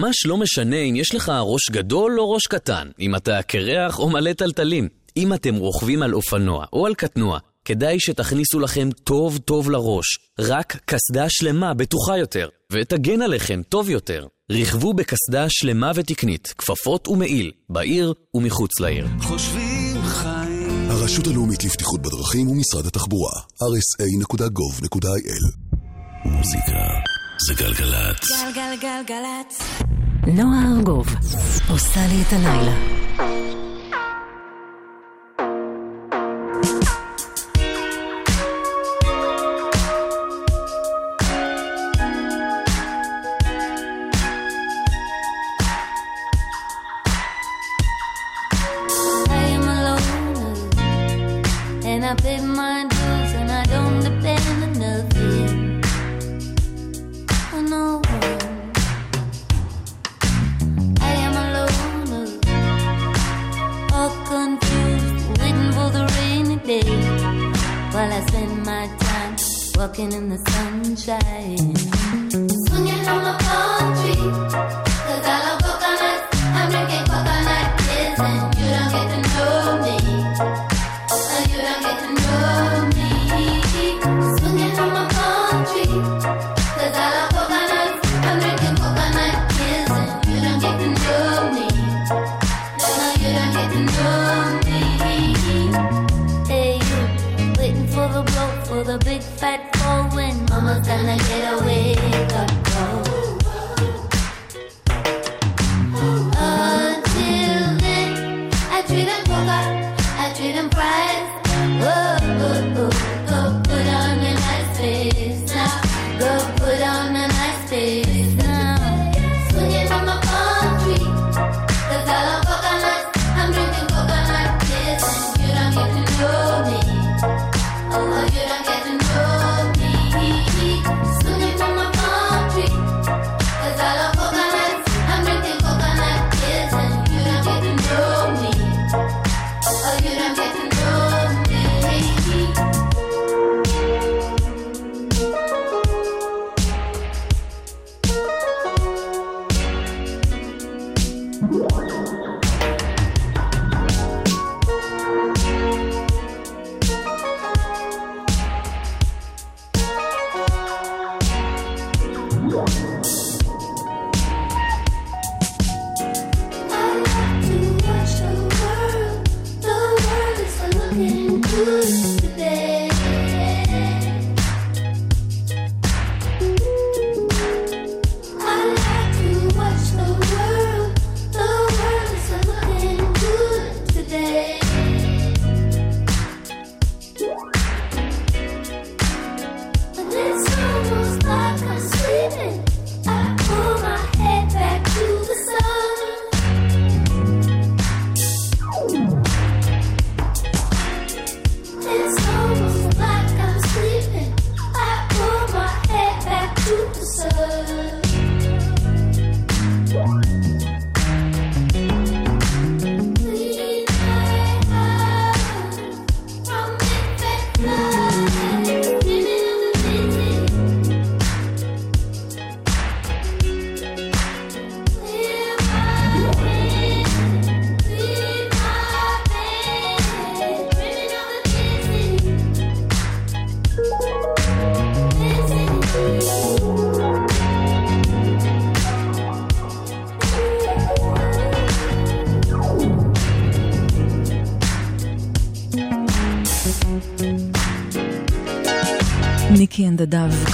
[0.00, 4.10] ממש לא משנה אם יש לך ראש גדול או ראש קטן, אם אתה קרח או
[4.10, 4.88] מלא טלטלים.
[5.16, 10.06] אם אתם רוכבים על אופנוע או על קטנוע, כדאי שתכניסו לכם טוב טוב לראש.
[10.38, 14.26] רק קסדה שלמה בטוחה יותר, ותגן עליכם טוב יותר.
[14.50, 19.06] רכבו בקסדה שלמה ותקנית, כפפות ומעיל, בעיר ומחוץ לעיר.
[19.20, 20.90] חושבים חיים.
[20.90, 23.32] הרשות הלאומית לבטיחות בדרכים ומשרד התחבורה,
[23.62, 24.90] rsa.gov.il
[26.24, 28.30] מוזיקה זה גלגלצ.
[28.30, 29.62] גלגלגלגלצ.
[30.26, 31.06] נועה ארגוב
[31.70, 32.72] עושה לי את הלילה.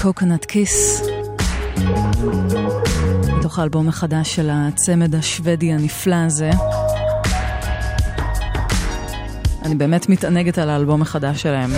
[0.07, 1.03] קוקונט כיס.
[3.39, 6.51] מתוך האלבום החדש של הצמד השוודי הנפלא הזה.
[9.63, 11.71] אני באמת מתענגת על האלבום החדש שלהם.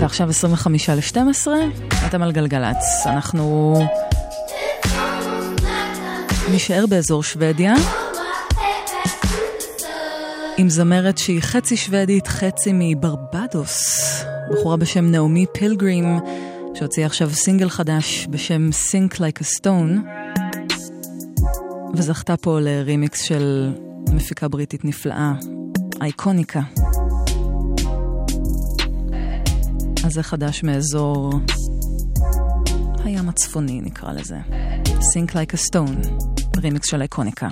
[0.00, 1.48] ועכשיו 25 ל-12,
[2.06, 3.06] אתם על גלגלצ.
[3.06, 3.74] אנחנו
[6.52, 7.74] נשאר באזור שוודיה.
[10.62, 14.24] עם זמרת שהיא חצי שוודית, חצי מברבדוס.
[14.50, 16.18] בחורה בשם נעמי פילגרים,
[16.74, 19.98] שהוציאה עכשיו סינגל חדש בשם Sink Like a Stone,
[21.94, 23.72] וזכתה פה לרימיקס של
[24.12, 25.32] מפיקה בריטית נפלאה,
[26.02, 26.60] אייקוניקה.
[30.04, 31.32] אז זה חדש מאזור
[33.04, 34.38] הים הצפוני נקרא לזה.
[34.84, 36.08] Think Like a Stone,
[36.56, 37.48] רימיקס של איקוניקה.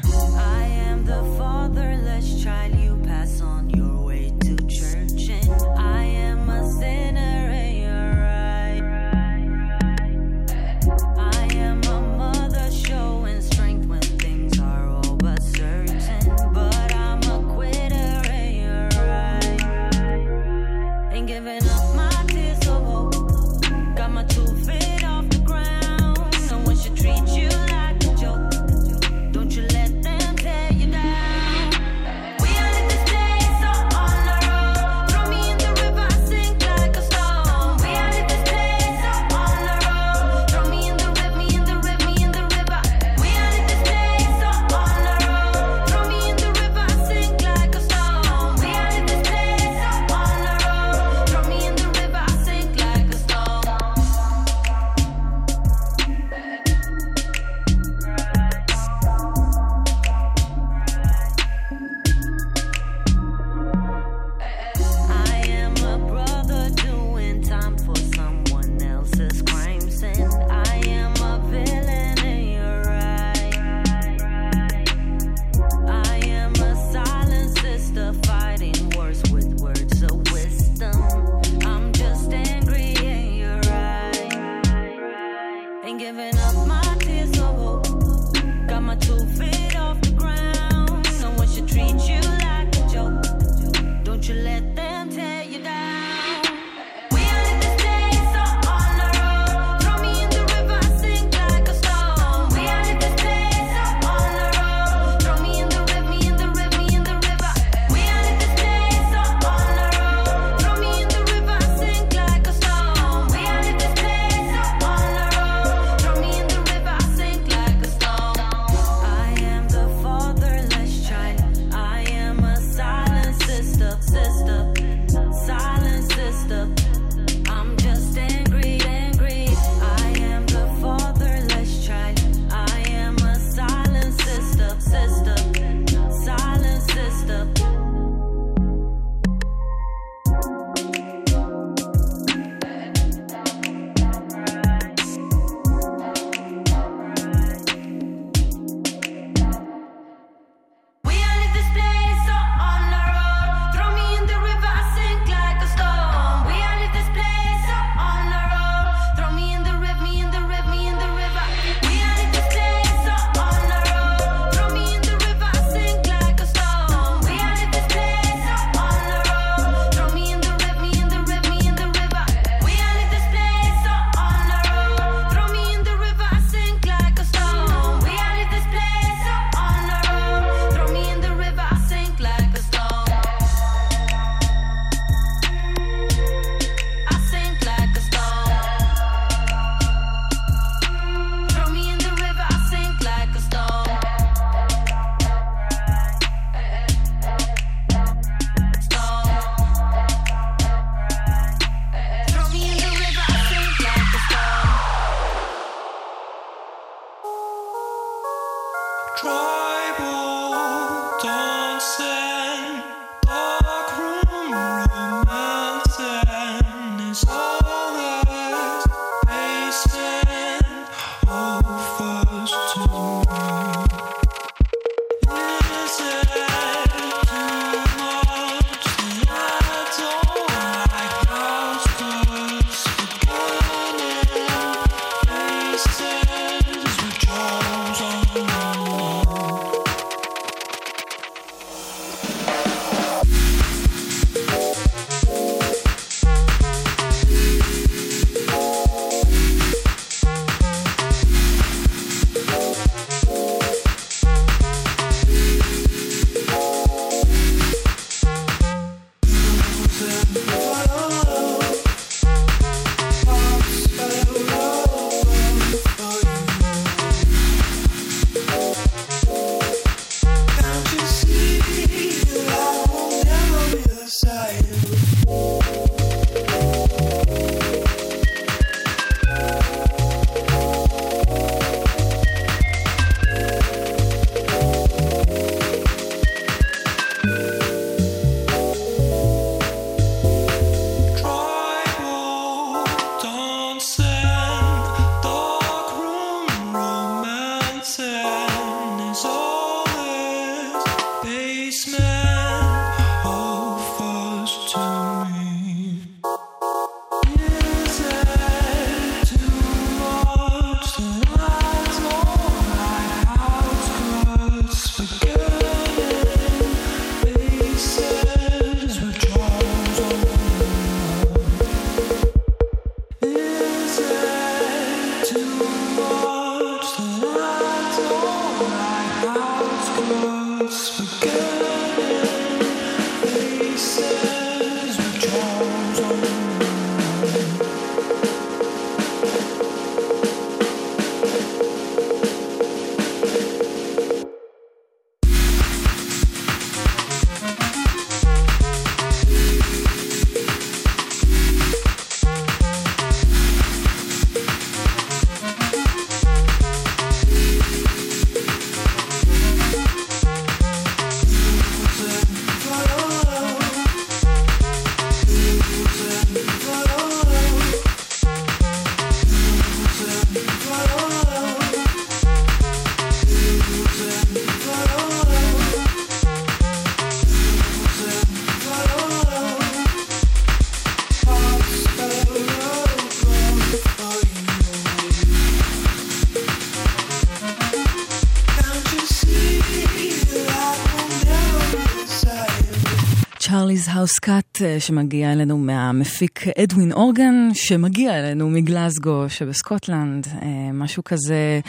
[393.80, 401.04] Charlie's House Cat אה, שמגיע אלינו מהמפיק אדווין אורגן שמגיע אלינו מגלסגו שבסקוטלנד, אה, משהו
[401.04, 401.60] כזה,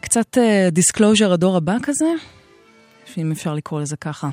[0.00, 0.38] קצת
[0.72, 2.06] Disclosure הדור הבא כזה,
[3.18, 4.28] אם אפשר לקרוא לזה ככה,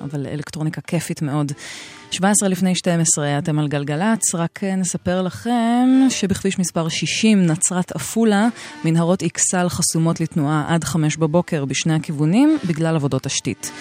[0.00, 1.52] אבל אלקטרוניקה כיפית מאוד.
[2.10, 8.48] 17 לפני 12 אתם על גלגלצ, רק אה, נספר לכם שבכביש מספר 60 נצרת עפולה,
[8.84, 13.72] מנהרות אכסל חסומות לתנועה עד 5 בבוקר בשני הכיוונים בגלל עבודות תשתית.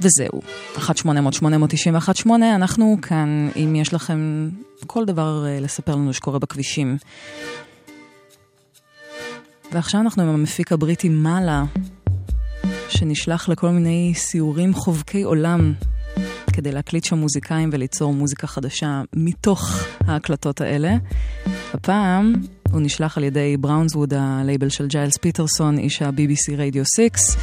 [0.00, 0.40] וזהו,
[0.76, 4.48] 1-800-891-8, אנחנו כאן, אם יש לכם
[4.86, 6.96] כל דבר אה, לספר לנו שקורה בכבישים.
[9.72, 11.64] ועכשיו אנחנו עם המפיק הבריטי מאלה,
[12.88, 15.72] שנשלח לכל מיני סיורים חובקי עולם
[16.52, 20.96] כדי להקליט שם מוזיקאים וליצור מוזיקה חדשה מתוך ההקלטות האלה.
[21.74, 22.32] הפעם
[22.72, 27.36] הוא נשלח על ידי בראונסווד, הלייבל של ג'יילס פיטרסון, איש ה-BBC רדיו 6,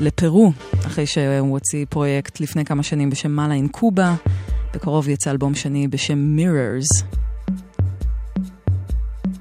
[0.00, 0.52] לפרו,
[0.86, 4.14] אחרי שהוא הוציא פרויקט לפני כמה שנים בשם מאלה אין קובה.
[4.74, 7.04] בקרוב יצא אלבום שני בשם Mirrors.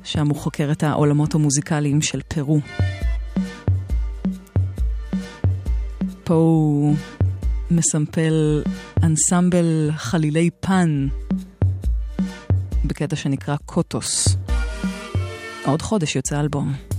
[0.04, 2.60] שם הוא חוקר את העולמות המוזיקליים של פרו.
[6.24, 6.96] פה הוא
[7.72, 8.64] מסמפל
[9.04, 11.08] אנסמבל חלילי פן
[12.86, 14.38] בקטע שנקרא קוטוס.
[15.66, 16.97] עוד חודש יוצא אלבום.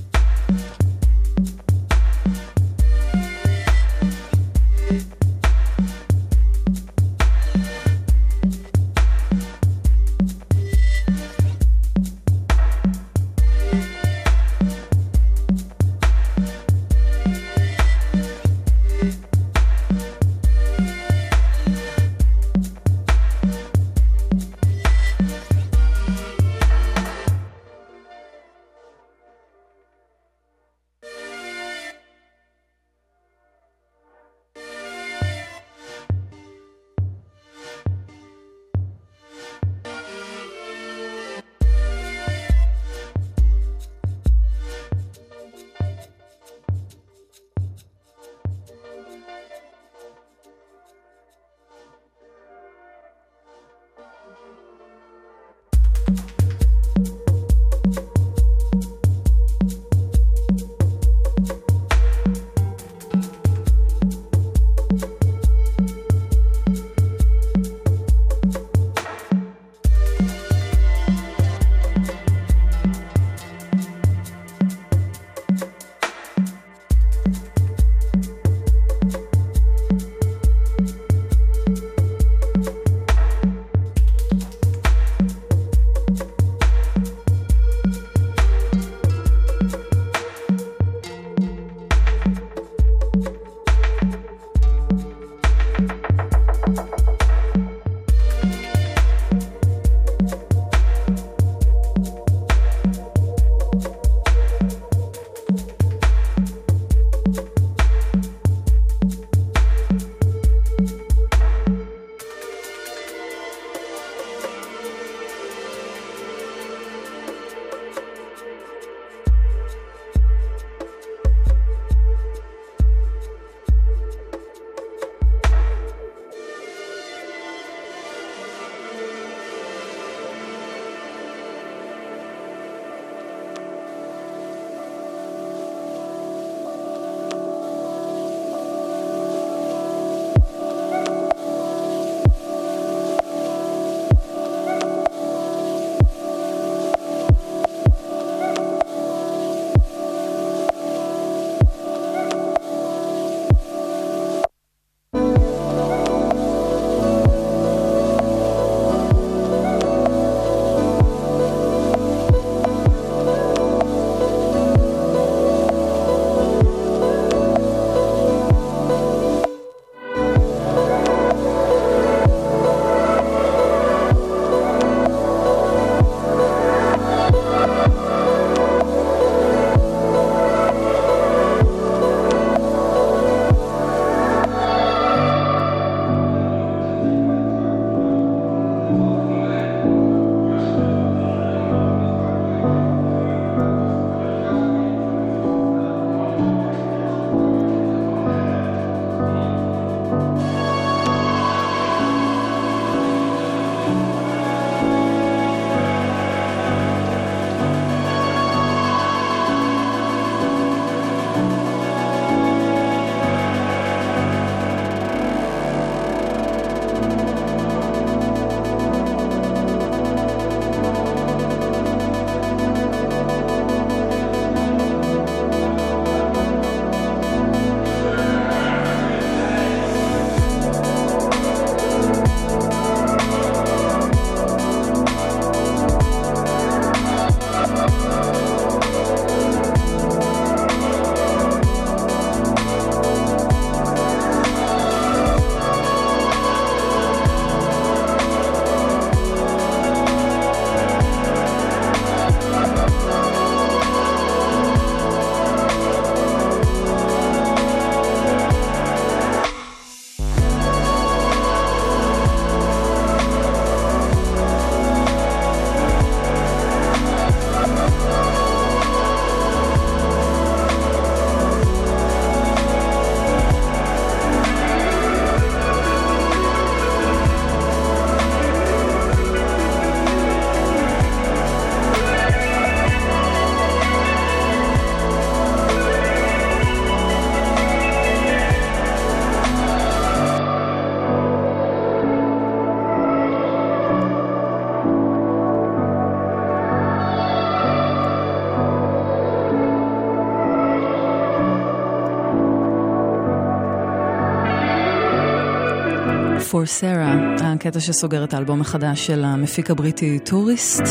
[306.59, 310.83] For Sarah, הקטע שסוגר את האלבום החדש של המפיק הבריטי Tourist,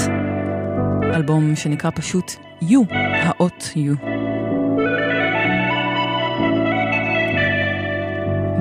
[1.03, 2.31] אלבום שנקרא פשוט
[2.61, 2.93] U,
[3.23, 4.05] האות U.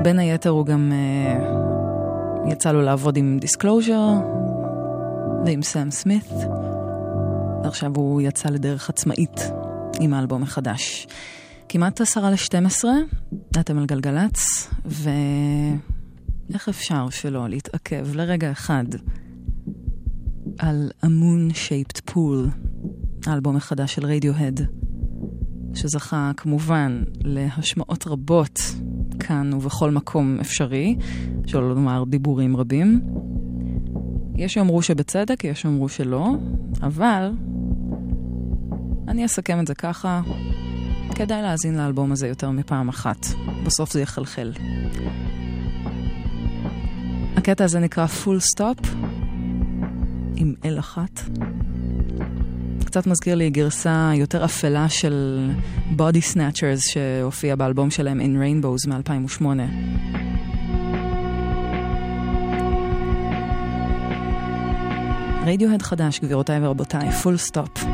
[0.03, 0.93] בין היתר הוא גם
[2.47, 4.03] uh, יצא לו לעבוד עם Disclosure
[5.47, 6.33] ועם סאם סמית,
[7.65, 9.51] ועכשיו הוא יצא לדרך עצמאית
[10.01, 11.07] עם האלבום החדש.
[11.69, 12.95] כמעט עשרה לשתים עשרה,
[13.61, 14.69] אתם על גלגלצ,
[16.51, 18.85] ואיך אפשר שלא להתעכב לרגע אחד
[20.59, 22.49] על Moon Shaped Pool,
[23.27, 24.61] האלבום החדש של רדיוהד,
[25.75, 28.61] שזכה כמובן להשמעות רבות
[29.19, 30.97] כאן ובכל מקום אפשרי,
[31.47, 33.01] שלא לומר דיבורים רבים.
[34.35, 36.31] יש שיאמרו שבצדק, יש שיאמרו שלא,
[36.83, 37.33] אבל
[39.09, 40.23] אני אסכם את זה ככה,
[41.15, 43.27] כדאי להאזין לאלבום הזה יותר מפעם אחת.
[43.65, 44.53] בסוף זה יחלחל.
[47.37, 48.87] הקטע הזה נקרא Full Stop,
[50.37, 51.21] עם אל אחת.
[52.85, 55.49] קצת מזכיר לי גרסה יותר אפלה של
[55.97, 59.45] Body Snatchers שהופיע באלבום שלהם In Rainbows מ-2008.
[65.47, 67.87] רדיוהד חדש, גבירותיי ורבותיי, Full Stop.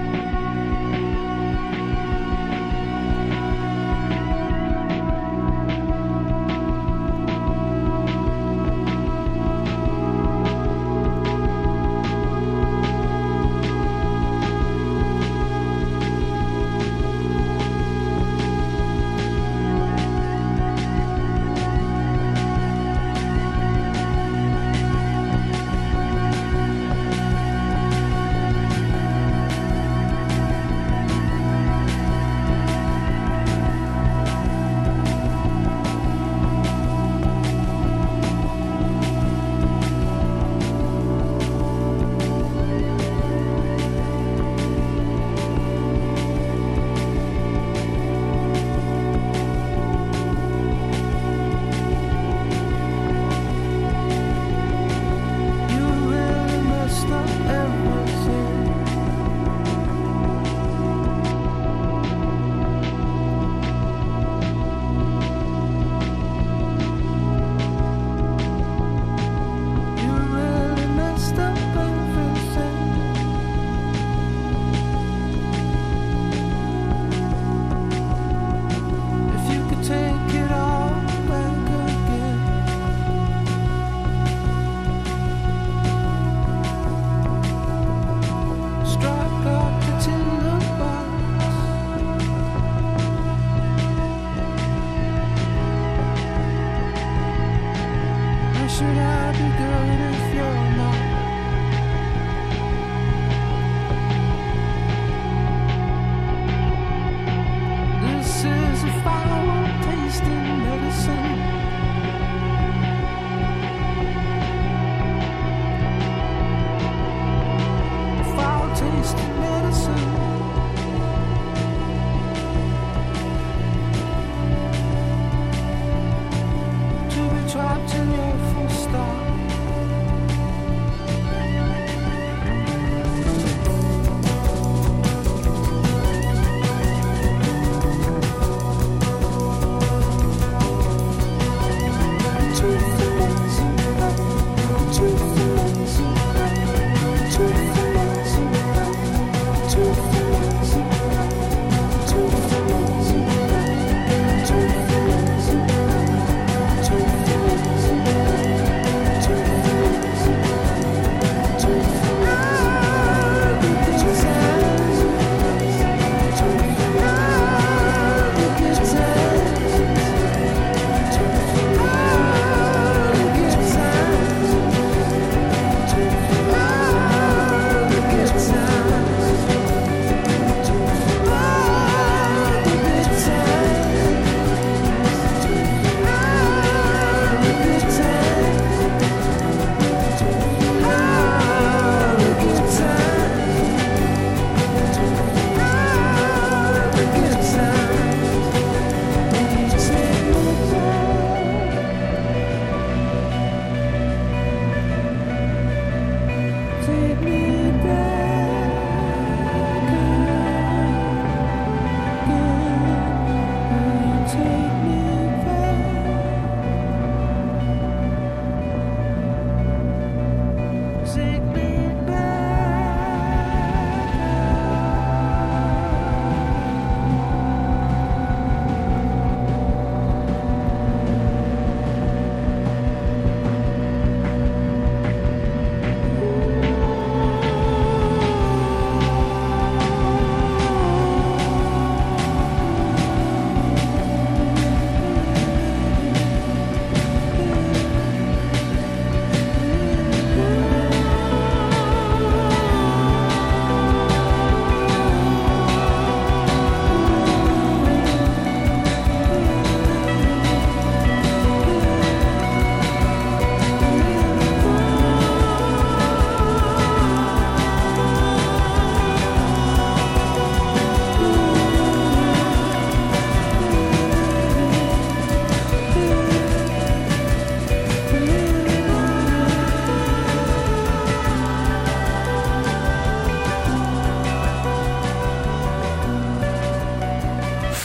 [99.03, 100.12] not be good.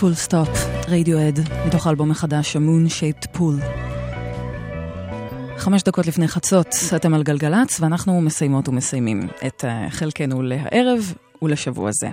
[0.07, 0.49] Ful Stop,
[0.87, 3.55] Radiohead, מתוך האלבום החדש, A Moon Shaped Pool.
[5.57, 11.13] חמש דקות לפני חצות, אתם על גלגלצ, ואנחנו מסיימות ומסיימים את אה, חלקנו להערב.
[11.41, 12.09] ולשבוע זה.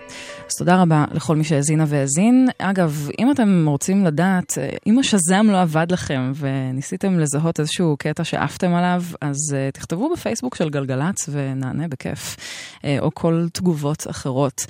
[0.64, 2.48] תודה רבה לכל מי שהאזינה והאזין.
[2.58, 7.96] אגב, אם אתם רוצים לדעת, אה, אם ה Shazam לא עבד לכם וניסיתם לזהות איזשהו
[7.98, 12.36] קטע שעפתם עליו, אז uh, תכתבו בפייסבוק של גלגלצ ונענה בכיף.
[12.36, 14.66] Uh, או כל תגובות אחרות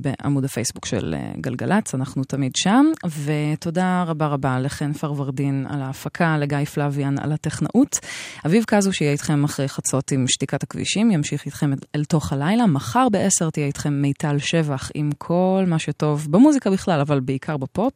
[0.00, 2.86] בעמוד הפייסבוק של גלגלצ, אנחנו תמיד שם.
[3.24, 7.98] ותודה רבה רבה לחן פרוורדין על ההפקה, לגיא פלוויאן על הטכנאות.
[8.46, 12.66] אביב קזו שיהיה איתכם אחרי חצות עם שתיקת הכבישים, ימשיך איתכם אל תוך הלילה.
[12.66, 17.92] מחר בעשר תהיה איתכם מיטל שבח עם כל מה שטוב במוזיקה בכלל, אבל בעיקר בפופ.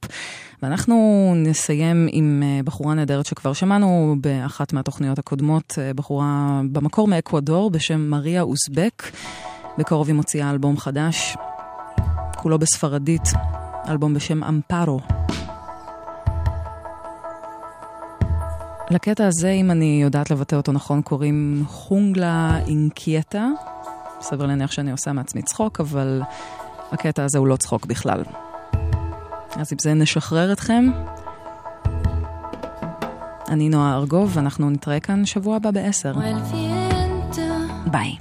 [0.63, 7.71] ואנחנו נסיים עם אה, בחורה נהדרת שכבר שמענו באחת מהתוכניות הקודמות, אה, בחורה במקור מאקוודור
[7.71, 9.03] בשם מריה אוזבק.
[9.79, 11.37] בקרוב היא מוציאה אלבום חדש,
[12.37, 13.29] כולו בספרדית,
[13.89, 15.01] אלבום בשם אמפרו.
[18.91, 23.49] לקטע הזה, אם אני יודעת לבטא אותו נכון, קוראים חונגלה אינקייטה.
[24.21, 26.23] סביר להניח שאני עושה מעצמי צחוק, אבל
[26.95, 28.23] הקטע הזה הוא לא צחוק בכלל.
[29.57, 30.85] אז עם זה נשחרר אתכם.
[33.49, 36.13] אני נועה ארגוב, ואנחנו נתראה כאן שבוע הבא בעשר.
[37.87, 38.17] ביי.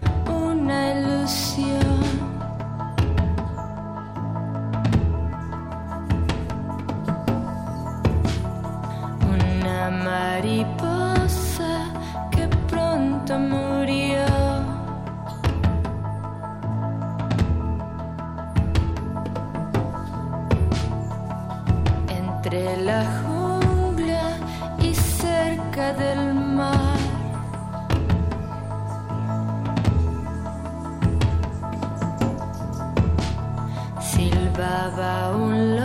[10.06, 10.93] Mariposa
[22.46, 24.38] Entre la jungla
[24.78, 26.98] y cerca del mar.
[34.02, 35.78] silbaba un